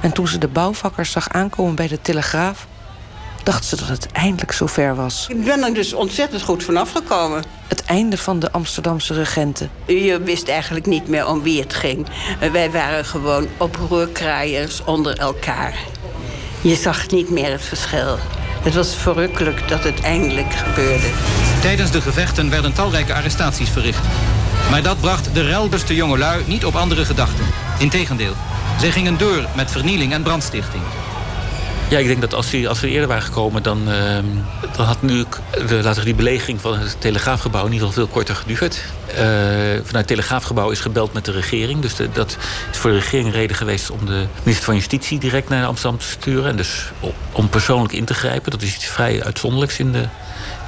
En 0.00 0.12
toen 0.12 0.28
ze 0.28 0.38
de 0.38 0.48
bouwvakkers 0.48 1.10
zag 1.10 1.28
aankomen 1.28 1.74
bij 1.74 1.88
de 1.88 2.00
Telegraaf 2.00 2.66
dacht 3.42 3.64
ze 3.64 3.76
dat 3.76 3.88
het 3.88 4.06
eindelijk 4.12 4.52
zover 4.52 4.94
was. 4.94 5.26
Ik 5.28 5.44
ben 5.44 5.62
er 5.62 5.74
dus 5.74 5.92
ontzettend 5.92 6.42
goed 6.42 6.64
vanaf 6.64 6.92
gekomen. 6.92 7.44
Het 7.68 7.84
einde 7.84 8.18
van 8.18 8.38
de 8.38 8.52
Amsterdamse 8.52 9.14
regenten. 9.14 9.70
Je 9.86 10.20
wist 10.20 10.48
eigenlijk 10.48 10.86
niet 10.86 11.08
meer 11.08 11.26
om 11.26 11.42
wie 11.42 11.60
het 11.60 11.74
ging. 11.74 12.06
Wij 12.52 12.70
waren 12.70 13.04
gewoon 13.04 13.48
oproerkraaiers 13.56 14.84
onder 14.84 15.18
elkaar. 15.18 15.74
Je 16.60 16.74
zag 16.74 17.10
niet 17.10 17.30
meer 17.30 17.50
het 17.50 17.64
verschil. 17.64 18.18
Het 18.62 18.74
was 18.74 18.96
verrukkelijk 18.96 19.68
dat 19.68 19.84
het 19.84 20.00
eindelijk 20.00 20.52
gebeurde. 20.52 21.10
Tijdens 21.60 21.90
de 21.90 22.00
gevechten 22.00 22.50
werden 22.50 22.72
talrijke 22.72 23.14
arrestaties 23.14 23.70
verricht. 23.70 24.06
Maar 24.70 24.82
dat 24.82 25.00
bracht 25.00 25.34
de 25.34 25.42
relbuste 25.42 25.94
jongelui 25.94 26.44
niet 26.46 26.64
op 26.64 26.74
andere 26.74 27.04
gedachten. 27.04 27.44
Integendeel, 27.78 28.34
zij 28.78 28.90
gingen 28.90 29.18
door 29.18 29.46
met 29.56 29.70
vernieling 29.70 30.12
en 30.12 30.22
brandstichting. 30.22 30.82
Ja, 31.92 31.98
ik 31.98 32.06
denk 32.06 32.20
dat 32.20 32.34
als, 32.34 32.50
die, 32.50 32.68
als 32.68 32.80
we 32.80 32.88
eerder 32.88 33.08
waren 33.08 33.22
gekomen, 33.22 33.62
dan, 33.62 33.88
uh, 33.88 34.18
dan 34.76 34.86
had 34.86 35.02
nu 35.02 35.24
de, 35.66 35.80
laten 35.82 36.04
die 36.04 36.14
belegering 36.14 36.60
van 36.60 36.78
het 36.78 37.00
Telegraafgebouw 37.00 37.66
in 37.66 37.72
ieder 37.72 37.86
geval 37.86 38.04
veel 38.04 38.12
korter 38.12 38.34
geduurd. 38.34 38.84
Uh, 39.08 39.16
vanuit 39.16 39.92
het 39.92 40.06
Telegraafgebouw 40.06 40.70
is 40.70 40.80
gebeld 40.80 41.12
met 41.12 41.24
de 41.24 41.32
regering. 41.32 41.80
Dus 41.80 41.94
dat 42.12 42.36
is 42.72 42.78
voor 42.78 42.90
de 42.90 42.96
regering 42.96 43.32
reden 43.32 43.56
geweest 43.56 43.90
om 43.90 44.06
de 44.06 44.26
minister 44.42 44.64
van 44.64 44.74
Justitie 44.74 45.18
direct 45.18 45.48
naar 45.48 45.66
Amsterdam 45.66 45.98
te 45.98 46.06
sturen. 46.06 46.50
En 46.50 46.56
dus 46.56 46.90
om 47.32 47.48
persoonlijk 47.48 47.92
in 47.92 48.04
te 48.04 48.14
grijpen. 48.14 48.50
Dat 48.50 48.62
is 48.62 48.74
iets 48.74 48.86
vrij 48.86 49.22
uitzonderlijks 49.24 49.78
in 49.78 49.92
de 49.92 50.04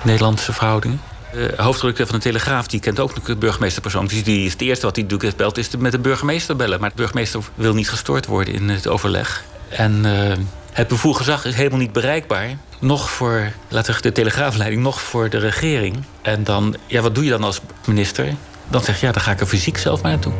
Nederlandse 0.03 0.53
verhoudingen. 0.53 1.01
De 1.33 1.55
hoofdredacteur 1.57 2.07
van 2.07 2.15
de 2.15 2.23
Telegraaf 2.23 2.67
die 2.67 2.81
kent 2.81 3.01
ook 3.01 3.27
de 3.27 3.37
burgemeester 3.37 3.83
Dus 4.09 4.25
die 4.25 4.45
is 4.45 4.53
het 4.53 4.61
eerste 4.61 4.87
wat 4.87 4.97
hij 4.97 5.07
doet, 5.07 5.37
belt, 5.37 5.59
is 5.59 5.69
met 5.79 5.93
de 5.93 5.99
burgemeester 5.99 6.57
bellen. 6.57 6.81
Maar 6.81 6.91
de 6.91 6.97
burgemeester 6.97 7.41
wil 7.55 7.75
niet 7.75 7.89
gestoord 7.89 8.27
worden 8.27 8.55
in 8.55 8.69
het 8.69 8.89
overleg. 8.89 9.45
En 9.69 10.05
uh, 10.05 10.33
het 10.75 10.89
bevoegd 10.89 11.19
gezag 11.19 11.45
is 11.45 11.55
helemaal 11.55 11.79
niet 11.79 11.93
bereikbaar. 11.93 12.57
Nog 12.79 13.11
voor, 13.11 13.53
laten 13.69 13.95
we 13.95 14.01
de 14.01 14.13
telegraafleiding, 14.13 14.83
nog 14.83 15.01
voor 15.01 15.29
de 15.29 15.39
regering. 15.39 15.97
En 16.23 16.45
dan, 16.45 16.77
ja, 16.87 17.01
wat 17.01 17.15
doe 17.15 17.25
je 17.25 17.31
dan 17.31 17.45
als 17.45 17.61
minister? 17.87 18.35
Dan 18.69 18.83
zeg 18.83 19.01
je, 19.01 19.07
ja, 19.07 19.13
dan 19.13 19.23
ga 19.23 19.31
ik 19.31 19.41
er 19.41 19.47
fysiek 19.47 19.79
zelf 19.79 20.03
maar 20.03 20.11
naartoe. 20.11 20.33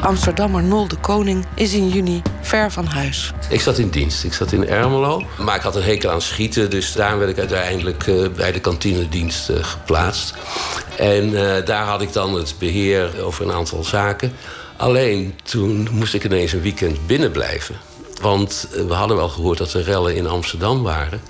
Amsterdammer 0.00 0.62
Nol 0.62 0.88
de 0.88 0.96
Koning 0.96 1.44
is 1.54 1.72
in 1.72 1.88
juni 1.88 2.22
ver 2.40 2.72
van 2.72 2.86
huis. 2.86 3.32
Ik 3.48 3.60
zat 3.60 3.78
in 3.78 3.88
dienst. 3.88 4.24
Ik 4.24 4.32
zat 4.32 4.52
in 4.52 4.68
Ermelo. 4.68 5.22
Maar 5.38 5.56
ik 5.56 5.62
had 5.62 5.76
een 5.76 5.82
hekel 5.82 6.10
aan 6.10 6.22
schieten. 6.22 6.70
Dus 6.70 6.92
daar 6.92 7.18
werd 7.18 7.30
ik 7.30 7.38
uiteindelijk 7.38 8.06
uh, 8.06 8.28
bij 8.28 8.52
de 8.52 8.60
kantinedienst 8.60 9.50
uh, 9.50 9.56
geplaatst. 9.64 10.34
En 10.96 11.28
uh, 11.30 11.64
daar 11.64 11.84
had 11.84 12.02
ik 12.02 12.12
dan 12.12 12.34
het 12.34 12.54
beheer 12.58 13.22
over 13.24 13.46
een 13.46 13.52
aantal 13.52 13.84
zaken. 13.84 14.32
Alleen 14.82 15.34
toen 15.42 15.88
moest 15.92 16.14
ik 16.14 16.24
ineens 16.24 16.52
een 16.52 16.62
weekend 16.62 17.06
binnen 17.06 17.30
blijven. 17.30 17.76
Want 18.20 18.68
eh, 18.72 18.84
we 18.84 18.94
hadden 18.94 19.16
wel 19.16 19.28
gehoord 19.28 19.58
dat 19.58 19.72
er 19.72 19.82
rellen 19.82 20.14
in 20.14 20.26
Amsterdam 20.26 20.82
waren. 20.82 21.20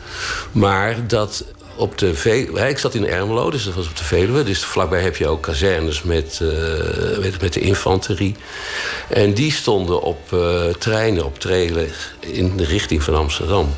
Maar 0.52 1.06
dat 1.06 1.44
op 1.76 1.98
de 1.98 2.14
Veluwe... 2.14 2.68
Ik 2.68 2.78
zat 2.78 2.94
in 2.94 3.06
Ermelo, 3.06 3.50
dus 3.50 3.64
dat 3.64 3.74
was 3.74 3.88
op 3.88 3.96
de 3.96 4.04
Veluwe. 4.04 4.44
Dus 4.44 4.64
vlakbij 4.64 5.00
heb 5.00 5.16
je 5.16 5.26
ook 5.26 5.42
kazernes 5.42 6.02
met, 6.02 6.40
met, 7.20 7.40
met, 7.40 7.52
de 7.52 7.60
infanterie. 7.60 8.36
En 9.08 9.34
die 9.34 9.52
stonden 9.52 10.02
op 10.02 10.32
uh, 10.34 10.64
treinen, 10.78 11.24
op 11.24 11.38
trailen 11.38 11.88
in 12.20 12.56
de 12.56 12.64
richting 12.64 13.02
van 13.02 13.14
Amsterdam. 13.14 13.74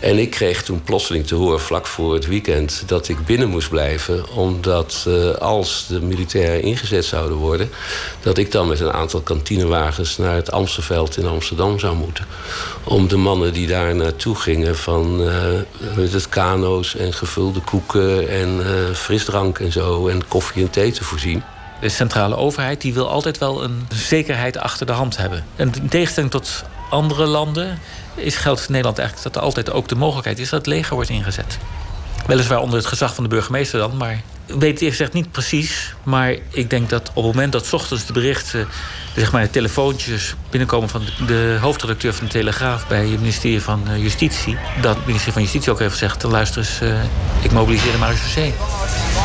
En 0.00 0.18
ik 0.18 0.30
kreeg 0.30 0.62
toen 0.62 0.82
plotseling 0.82 1.26
te 1.26 1.34
horen, 1.34 1.60
vlak 1.60 1.86
voor 1.86 2.14
het 2.14 2.26
weekend, 2.26 2.82
dat 2.86 3.08
ik 3.08 3.24
binnen 3.26 3.48
moest 3.48 3.68
blijven. 3.68 4.30
Omdat 4.30 5.04
uh, 5.08 5.34
als 5.34 5.86
de 5.88 6.00
militairen 6.00 6.62
ingezet 6.62 7.04
zouden 7.04 7.36
worden, 7.36 7.70
dat 8.22 8.38
ik 8.38 8.52
dan 8.52 8.68
met 8.68 8.80
een 8.80 8.92
aantal 8.92 9.20
kantinewagens 9.20 10.16
naar 10.16 10.34
het 10.34 10.50
Amstelveld 10.50 11.16
in 11.16 11.26
Amsterdam 11.26 11.78
zou 11.78 11.96
moeten. 11.96 12.26
Om 12.84 13.08
de 13.08 13.16
mannen 13.16 13.52
die 13.52 13.66
daar 13.66 13.94
naartoe 13.94 14.36
gingen 14.36 14.76
van 14.76 15.20
uh, 15.20 15.32
het 15.96 16.28
kano's 16.28 16.96
en 16.96 17.12
gevulde 17.12 17.60
koeken 17.60 18.28
en 18.28 18.60
uh, 18.60 18.94
frisdrank 18.94 19.58
en 19.58 19.72
zo 19.72 20.08
en 20.08 20.28
koffie 20.28 20.62
en 20.62 20.70
thee 20.70 20.92
te 20.92 21.04
voorzien. 21.04 21.42
De 21.80 21.88
centrale 21.88 22.36
overheid 22.36 22.80
die 22.80 22.94
wil 22.94 23.08
altijd 23.08 23.38
wel 23.38 23.64
een 23.64 23.86
zekerheid 23.94 24.58
achter 24.58 24.86
de 24.86 24.92
hand 24.92 25.16
hebben. 25.16 25.44
En 25.56 25.72
in 25.74 25.88
tegenstelling 25.88 26.32
tot 26.32 26.64
andere 26.88 27.26
landen 27.26 27.78
is, 28.14 28.36
geldt 28.36 28.60
in 28.60 28.66
Nederland 28.68 28.98
eigenlijk 28.98 29.28
dat 29.28 29.36
er 29.42 29.48
altijd 29.48 29.70
ook 29.70 29.88
de 29.88 29.94
mogelijkheid 29.94 30.38
is 30.38 30.48
dat 30.48 30.58
het 30.58 30.68
leger 30.68 30.94
wordt 30.94 31.10
ingezet. 31.10 31.58
Weliswaar 32.26 32.60
onder 32.60 32.78
het 32.78 32.86
gezag 32.86 33.14
van 33.14 33.24
de 33.24 33.30
burgemeester 33.30 33.78
dan, 33.78 33.96
maar 33.96 34.22
weet 34.48 34.60
eerlijk 34.60 34.90
gezegd 34.90 35.12
niet 35.12 35.30
precies. 35.30 35.94
Maar 36.02 36.34
ik 36.50 36.70
denk 36.70 36.90
dat 36.90 37.08
op 37.08 37.24
het 37.24 37.34
moment 37.34 37.52
dat 37.52 37.72
ochtends 37.72 38.06
de 38.06 38.12
berichten, 38.12 38.68
zeg 39.16 39.32
maar, 39.32 39.42
de 39.42 39.50
telefoontjes 39.50 40.34
binnenkomen 40.50 40.88
van 40.88 41.02
de, 41.26 41.58
hoofdredacteur 41.60 42.14
van 42.14 42.26
de 42.26 42.32
Telegraaf 42.32 42.88
bij 42.88 43.06
het 43.06 43.20
ministerie 43.20 43.62
van 43.62 43.88
eh, 43.88 44.02
Justitie, 44.02 44.56
dat 44.80 44.96
het 44.96 45.04
ministerie 45.04 45.32
van 45.32 45.42
Justitie 45.42 45.72
ook 45.72 45.78
heeft 45.78 45.92
gezegd: 45.92 46.22
luister 46.22 46.58
eens, 46.58 46.78
uh, 46.82 47.02
ik 47.42 47.52
mobiliseer 47.52 47.92
de 47.92 47.98
Marechaussee. 47.98 48.54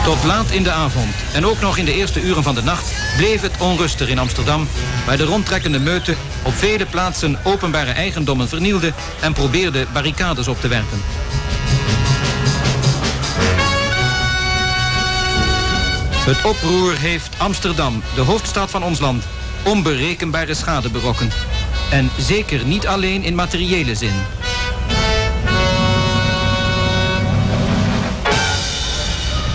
Tot 0.03 0.23
laat 0.23 0.51
in 0.51 0.63
de 0.63 0.71
avond 0.71 1.15
en 1.33 1.45
ook 1.45 1.59
nog 1.62 1.77
in 1.77 1.86
de 1.86 1.93
eerste 1.93 2.21
uren 2.21 2.43
van 2.43 2.55
de 2.55 2.63
nacht 2.63 2.91
bleef 3.17 3.41
het 3.41 3.57
onrustig 3.59 4.07
in 4.07 4.19
Amsterdam, 4.19 4.67
waar 5.05 5.17
de 5.17 5.23
rondtrekkende 5.23 5.79
meute 5.79 6.15
op 6.43 6.53
vele 6.53 6.86
plaatsen 6.86 7.39
openbare 7.43 7.91
eigendommen 7.91 8.47
vernielde 8.47 8.93
en 9.19 9.33
probeerde 9.33 9.86
barricades 9.93 10.47
op 10.47 10.62
te 10.62 10.67
werpen. 10.67 11.01
Het 16.25 16.45
oproer 16.45 16.97
heeft 16.97 17.36
Amsterdam, 17.38 18.01
de 18.15 18.21
hoofdstad 18.21 18.69
van 18.69 18.83
ons 18.83 18.99
land, 18.99 19.23
onberekenbare 19.65 20.53
schade 20.53 20.89
berokkend. 20.89 21.33
En 21.91 22.09
zeker 22.17 22.65
niet 22.65 22.88
alleen 22.88 23.23
in 23.23 23.36
materiële 23.36 23.95
zin. 23.95 24.13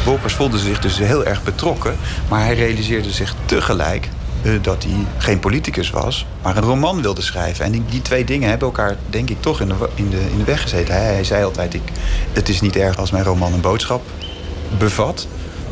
Wolkers 0.04 0.34
voelde 0.34 0.58
zich 0.58 0.80
dus 0.80 0.98
heel 0.98 1.24
erg 1.24 1.42
betrokken. 1.42 1.96
Maar 2.28 2.44
hij 2.44 2.54
realiseerde 2.54 3.10
zich 3.10 3.34
tegelijk 3.44 4.08
eh, 4.42 4.52
dat 4.62 4.82
hij 4.82 5.06
geen 5.18 5.38
politicus 5.38 5.90
was, 5.90 6.26
maar 6.42 6.56
een 6.56 6.62
roman 6.62 7.02
wilde 7.02 7.22
schrijven. 7.22 7.64
En 7.64 7.72
die, 7.72 7.82
die 7.88 8.02
twee 8.02 8.24
dingen 8.24 8.48
hebben 8.48 8.68
elkaar, 8.68 8.96
denk 9.10 9.30
ik, 9.30 9.40
toch 9.40 9.60
in 9.60 9.68
de, 9.68 9.88
in 9.94 10.10
de, 10.10 10.20
in 10.30 10.38
de 10.38 10.44
weg 10.44 10.62
gezeten. 10.62 10.94
Hij, 10.94 11.12
hij 11.12 11.24
zei 11.24 11.44
altijd: 11.44 11.74
ik, 11.74 11.82
Het 12.32 12.48
is 12.48 12.60
niet 12.60 12.76
erg 12.76 12.98
als 12.98 13.10
mijn 13.10 13.24
roman 13.24 13.52
een 13.52 13.60
boodschap 13.60 14.02
bevat, 14.78 15.26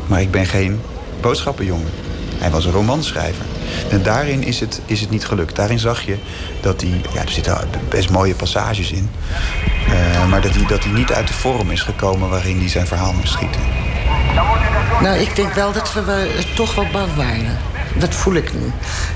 maar 0.07 0.21
ik 0.21 0.31
ben 0.31 0.45
geen 0.45 0.81
boodschappenjongen. 1.21 1.91
Hij 2.37 2.49
was 2.49 2.65
een 2.65 2.71
romanschrijver. 2.71 3.45
En 3.89 4.03
daarin 4.03 4.43
is 4.43 4.59
het, 4.59 4.81
is 4.85 5.01
het 5.01 5.09
niet 5.09 5.25
gelukt. 5.25 5.55
Daarin 5.55 5.79
zag 5.79 6.01
je 6.01 6.17
dat 6.61 6.81
hij... 6.81 7.01
Ja, 7.13 7.21
er 7.21 7.29
zitten 7.29 7.69
best 7.89 8.09
mooie 8.09 8.35
passages 8.35 8.91
in. 8.91 9.09
Uh, 9.89 10.29
maar 10.29 10.41
dat 10.41 10.55
hij, 10.55 10.65
dat 10.65 10.83
hij 10.83 10.93
niet 10.93 11.11
uit 11.11 11.27
de 11.27 11.33
vorm 11.33 11.71
is 11.71 11.81
gekomen 11.81 12.29
waarin 12.29 12.59
hij 12.59 12.69
zijn 12.69 12.87
verhaal 12.87 13.13
moest 13.13 13.31
schieten. 13.31 13.61
Nou, 15.01 15.17
ik 15.17 15.35
denk 15.35 15.53
wel 15.53 15.71
dat 15.71 15.93
we 15.93 16.43
toch 16.55 16.75
wel 16.75 16.87
bang 16.91 17.15
waren. 17.15 17.57
Dat 17.99 18.15
voel 18.15 18.33
ik 18.33 18.53
nu. 18.53 18.71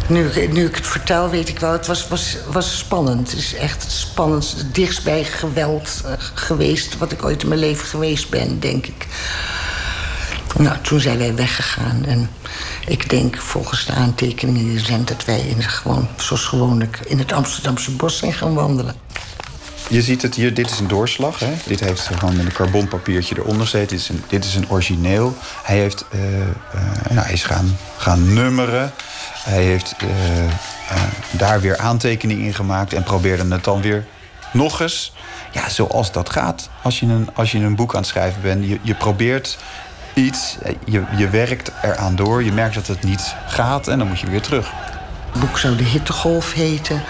nu. 0.07 0.47
Nu 0.51 0.65
ik 0.65 0.75
het 0.75 0.87
vertel, 0.87 1.29
weet 1.29 1.49
ik 1.49 1.59
wel, 1.59 1.71
het 1.71 1.87
was, 1.87 2.07
was, 2.07 2.37
was 2.51 2.77
spannend. 2.77 3.31
Het 3.31 3.39
is 3.39 3.55
echt 3.55 3.91
spannend. 3.91 4.53
Het 4.57 4.75
dichtst 4.75 5.03
bij 5.03 5.23
geweld 5.23 6.01
uh, 6.05 6.11
geweest... 6.33 6.97
wat 6.97 7.11
ik 7.11 7.23
ooit 7.23 7.41
in 7.41 7.47
mijn 7.47 7.59
leven 7.59 7.85
geweest 7.85 8.29
ben, 8.29 8.59
denk 8.59 8.85
ik. 8.87 9.07
Nou, 10.61 10.77
toen 10.81 10.99
zijn 10.99 11.17
wij 11.17 11.35
weggegaan. 11.35 12.05
En 12.05 12.29
ik 12.85 13.09
denk 13.09 13.37
volgens 13.37 13.85
de 13.85 13.93
aantekeningen 13.93 14.63
die 14.63 14.77
er 14.77 14.85
zijn... 14.85 15.05
dat 15.05 15.25
wij 15.25 15.39
in, 15.39 15.63
gewoon, 15.63 16.07
zoals 16.17 16.45
gewoonlijk 16.45 16.99
in 17.05 17.19
het 17.19 17.31
Amsterdamse 17.31 17.91
bos 17.91 18.17
zijn 18.17 18.33
gaan 18.33 18.53
wandelen. 18.53 18.95
Je 19.89 20.01
ziet 20.01 20.21
het 20.21 20.35
hier, 20.35 20.53
dit 20.53 20.69
is 20.69 20.79
een 20.79 20.87
doorslag. 20.87 21.39
Hè? 21.39 21.53
Dit 21.65 21.79
heeft 21.79 22.01
gewoon 22.01 22.39
een 22.39 22.51
carbonpapiertje 22.51 23.35
eronder 23.37 23.61
gezeten. 23.61 23.87
Dit 23.87 23.99
is 23.99 24.09
een, 24.09 24.23
dit 24.27 24.45
is 24.45 24.55
een 24.55 24.69
origineel. 24.69 25.37
Hij, 25.63 25.77
heeft, 25.77 26.05
uh, 26.15 26.21
uh, 26.39 26.45
nou, 27.09 27.25
hij 27.25 27.33
is 27.33 27.43
gaan, 27.43 27.77
gaan 27.97 28.33
nummeren. 28.33 28.91
Hij 29.43 29.63
heeft 29.63 29.95
uh, 30.03 30.09
daar 31.31 31.61
weer 31.61 31.77
aantekeningen 31.77 32.45
in 32.45 32.53
gemaakt... 32.53 32.93
en 32.93 33.03
probeerde 33.03 33.53
het 33.53 33.63
dan 33.63 33.81
weer 33.81 34.05
nog 34.53 34.81
eens. 34.81 35.13
Ja, 35.51 35.69
zoals 35.69 36.11
dat 36.11 36.29
gaat 36.29 36.69
als 36.81 36.99
je 36.99 37.05
een, 37.05 37.29
als 37.33 37.51
je 37.51 37.57
een 37.57 37.75
boek 37.75 37.93
aan 37.93 38.01
het 38.01 38.09
schrijven 38.09 38.41
bent. 38.41 38.67
Je, 38.67 38.79
je 38.81 38.95
probeert 38.95 39.57
je, 40.85 41.03
je 41.17 41.29
werkt 41.29 41.71
eraan 41.81 42.15
door. 42.15 42.43
Je 42.43 42.51
merkt 42.51 42.75
dat 42.75 42.87
het 42.87 43.03
niet 43.03 43.35
gaat 43.47 43.87
en 43.87 43.97
dan 43.97 44.07
moet 44.07 44.19
je 44.19 44.29
weer 44.29 44.41
terug. 44.41 44.71
Het 45.31 45.41
boek 45.41 45.57
zou 45.57 45.75
De 45.75 45.83
Hittegolf 45.83 46.53
heten. 46.53 47.03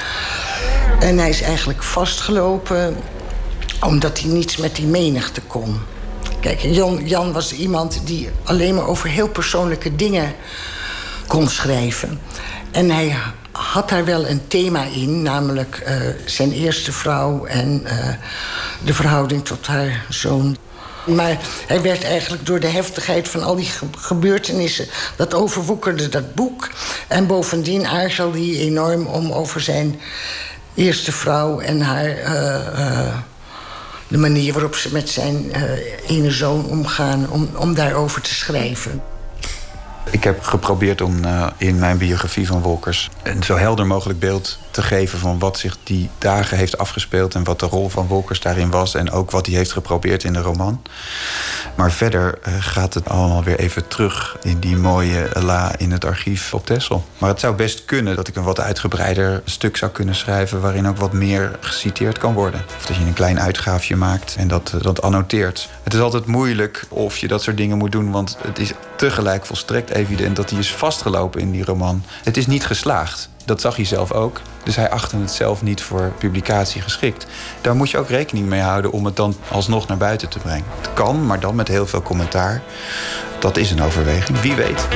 En 0.99 1.17
hij 1.17 1.29
is 1.29 1.41
eigenlijk 1.41 1.83
vastgelopen 1.83 2.97
omdat 3.81 4.19
hij 4.19 4.29
niets 4.29 4.57
met 4.57 4.75
die 4.75 4.85
menigte 4.85 5.41
kon. 5.41 5.79
Kijk, 6.39 6.59
Jan, 6.59 7.07
Jan 7.07 7.31
was 7.31 7.53
iemand 7.53 8.01
die 8.07 8.29
alleen 8.43 8.75
maar 8.75 8.87
over 8.87 9.09
heel 9.09 9.29
persoonlijke 9.29 9.95
dingen 9.95 10.33
kon 11.27 11.47
schrijven. 11.47 12.19
En 12.71 12.89
hij 12.89 13.15
had 13.51 13.89
daar 13.89 14.05
wel 14.05 14.27
een 14.27 14.47
thema 14.47 14.83
in, 14.83 15.21
namelijk 15.21 15.83
uh, 15.87 15.95
zijn 16.25 16.51
eerste 16.51 16.91
vrouw 16.91 17.45
en 17.45 17.81
uh, 17.83 17.91
de 18.83 18.93
verhouding 18.93 19.45
tot 19.45 19.67
haar 19.67 20.05
zoon. 20.09 20.57
Maar 21.05 21.37
hij 21.67 21.81
werd 21.81 22.03
eigenlijk 22.03 22.45
door 22.45 22.59
de 22.59 22.67
heftigheid 22.67 23.29
van 23.29 23.43
al 23.43 23.55
die 23.55 23.69
gebeurtenissen... 23.97 24.87
dat 25.15 25.33
overwoekerde 25.33 26.09
dat 26.09 26.35
boek. 26.35 26.69
En 27.07 27.27
bovendien 27.27 27.87
aarzelde 27.87 28.37
hij 28.37 28.59
enorm 28.59 29.05
om 29.05 29.31
over 29.31 29.61
zijn 29.61 29.99
eerste 30.73 31.11
vrouw... 31.11 31.59
en 31.59 31.81
haar, 31.81 32.09
uh, 32.09 32.79
uh, 32.79 33.17
de 34.07 34.17
manier 34.17 34.53
waarop 34.53 34.75
ze 34.75 34.91
met 34.91 35.09
zijn 35.09 35.45
uh, 35.45 35.61
ene 36.07 36.31
zoon 36.31 36.65
omgaan... 36.65 37.29
Om, 37.29 37.49
om 37.55 37.73
daarover 37.75 38.21
te 38.21 38.33
schrijven. 38.33 39.01
Ik 40.09 40.23
heb 40.23 40.43
geprobeerd 40.43 41.01
om 41.01 41.25
uh, 41.25 41.47
in 41.57 41.79
mijn 41.79 41.97
biografie 41.97 42.47
van 42.47 42.61
Wolkers... 42.61 43.09
een 43.23 43.43
zo 43.43 43.57
helder 43.57 43.87
mogelijk 43.87 44.19
beeld 44.19 44.59
te 44.71 44.81
geven 44.81 45.19
van 45.19 45.39
wat 45.39 45.57
zich 45.57 45.77
die 45.83 46.09
dagen 46.17 46.57
heeft 46.57 46.77
afgespeeld... 46.77 47.35
en 47.35 47.43
wat 47.43 47.59
de 47.59 47.65
rol 47.65 47.89
van 47.89 48.07
Wolkers 48.07 48.39
daarin 48.39 48.69
was... 48.69 48.95
en 48.95 49.11
ook 49.11 49.31
wat 49.31 49.45
hij 49.45 49.55
heeft 49.55 49.71
geprobeerd 49.71 50.23
in 50.23 50.33
de 50.33 50.41
roman. 50.41 50.81
Maar 51.75 51.91
verder 51.91 52.39
uh, 52.47 52.53
gaat 52.59 52.93
het 52.93 53.09
allemaal 53.09 53.43
weer 53.43 53.59
even 53.59 53.87
terug... 53.87 54.37
in 54.41 54.59
die 54.59 54.77
mooie 54.77 55.29
la 55.33 55.77
in 55.77 55.91
het 55.91 56.05
archief 56.05 56.53
op 56.53 56.65
Texel. 56.65 57.05
Maar 57.17 57.29
het 57.29 57.39
zou 57.39 57.55
best 57.55 57.85
kunnen 57.85 58.15
dat 58.15 58.27
ik 58.27 58.35
een 58.35 58.43
wat 58.43 58.59
uitgebreider 58.59 59.41
stuk 59.45 59.77
zou 59.77 59.91
kunnen 59.91 60.15
schrijven... 60.15 60.61
waarin 60.61 60.87
ook 60.87 60.97
wat 60.97 61.13
meer 61.13 61.57
geciteerd 61.59 62.17
kan 62.17 62.33
worden. 62.33 62.63
Of 62.77 62.85
dat 62.85 62.95
je 62.95 63.03
een 63.05 63.13
klein 63.13 63.39
uitgaafje 63.39 63.95
maakt 63.95 64.35
en 64.37 64.47
dat, 64.47 64.73
dat 64.81 65.01
annoteert. 65.01 65.69
Het 65.83 65.93
is 65.93 65.99
altijd 65.99 66.25
moeilijk 66.25 66.85
of 66.89 67.17
je 67.17 67.27
dat 67.27 67.43
soort 67.43 67.57
dingen 67.57 67.77
moet 67.77 67.91
doen... 67.91 68.11
want 68.11 68.37
het 68.41 68.59
is 68.59 68.71
tegelijk 68.95 69.45
volstrekt 69.45 69.90
evident 69.91 70.35
dat 70.35 70.49
hij 70.49 70.59
is 70.59 70.73
vastgelopen 70.73 71.41
in 71.41 71.51
die 71.51 71.65
roman. 71.65 72.03
Het 72.23 72.37
is 72.37 72.47
niet 72.47 72.65
geslaagd. 72.65 73.29
Dat 73.45 73.61
zag 73.61 73.75
hij 73.75 73.85
zelf 73.85 74.11
ook. 74.11 74.41
Dus 74.63 74.75
hij 74.75 74.89
achtte 74.89 75.17
het 75.17 75.31
zelf 75.31 75.61
niet 75.61 75.81
voor 75.81 76.11
publicatie 76.17 76.81
geschikt. 76.81 77.25
Daar 77.61 77.75
moet 77.75 77.89
je 77.89 77.97
ook 77.97 78.09
rekening 78.09 78.47
mee 78.47 78.61
houden 78.61 78.91
om 78.91 79.05
het 79.05 79.15
dan 79.15 79.35
alsnog 79.51 79.87
naar 79.87 79.97
buiten 79.97 80.29
te 80.29 80.39
brengen. 80.39 80.65
Het 80.77 80.93
kan, 80.93 81.25
maar 81.25 81.39
dan 81.39 81.55
met 81.55 81.67
heel 81.67 81.87
veel 81.87 82.01
commentaar. 82.01 82.61
Dat 83.39 83.57
is 83.57 83.71
een 83.71 83.81
overweging. 83.81 84.39
Wie 84.39 84.55
weet. 84.55 84.87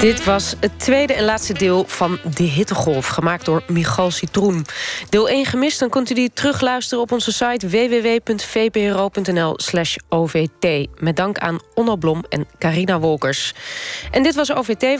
Dit 0.00 0.24
was 0.24 0.54
het 0.60 0.78
tweede 0.78 1.14
en 1.14 1.24
laatste 1.24 1.52
deel 1.52 1.84
van 1.86 2.18
De 2.34 2.42
Hittegolf... 2.42 3.06
gemaakt 3.06 3.44
door 3.44 3.62
Michal 3.66 4.10
Citroen. 4.10 4.66
Deel 5.08 5.28
1 5.28 5.44
gemist, 5.44 5.78
dan 5.78 5.88
kunt 5.88 6.10
u 6.10 6.14
die 6.14 6.30
terugluisteren 6.32 7.02
op 7.02 7.12
onze 7.12 7.32
site... 7.32 7.68
www.vpro.nl 7.68 9.56
OVT. 10.08 10.88
Met 11.00 11.16
dank 11.16 11.38
aan 11.38 11.60
Onno 11.74 11.96
Blom 11.96 12.24
en 12.28 12.46
Carina 12.58 12.98
Wolkers. 12.98 13.54
En 14.10 14.22
dit 14.22 14.34
was 14.34 14.52
OVT 14.52 14.98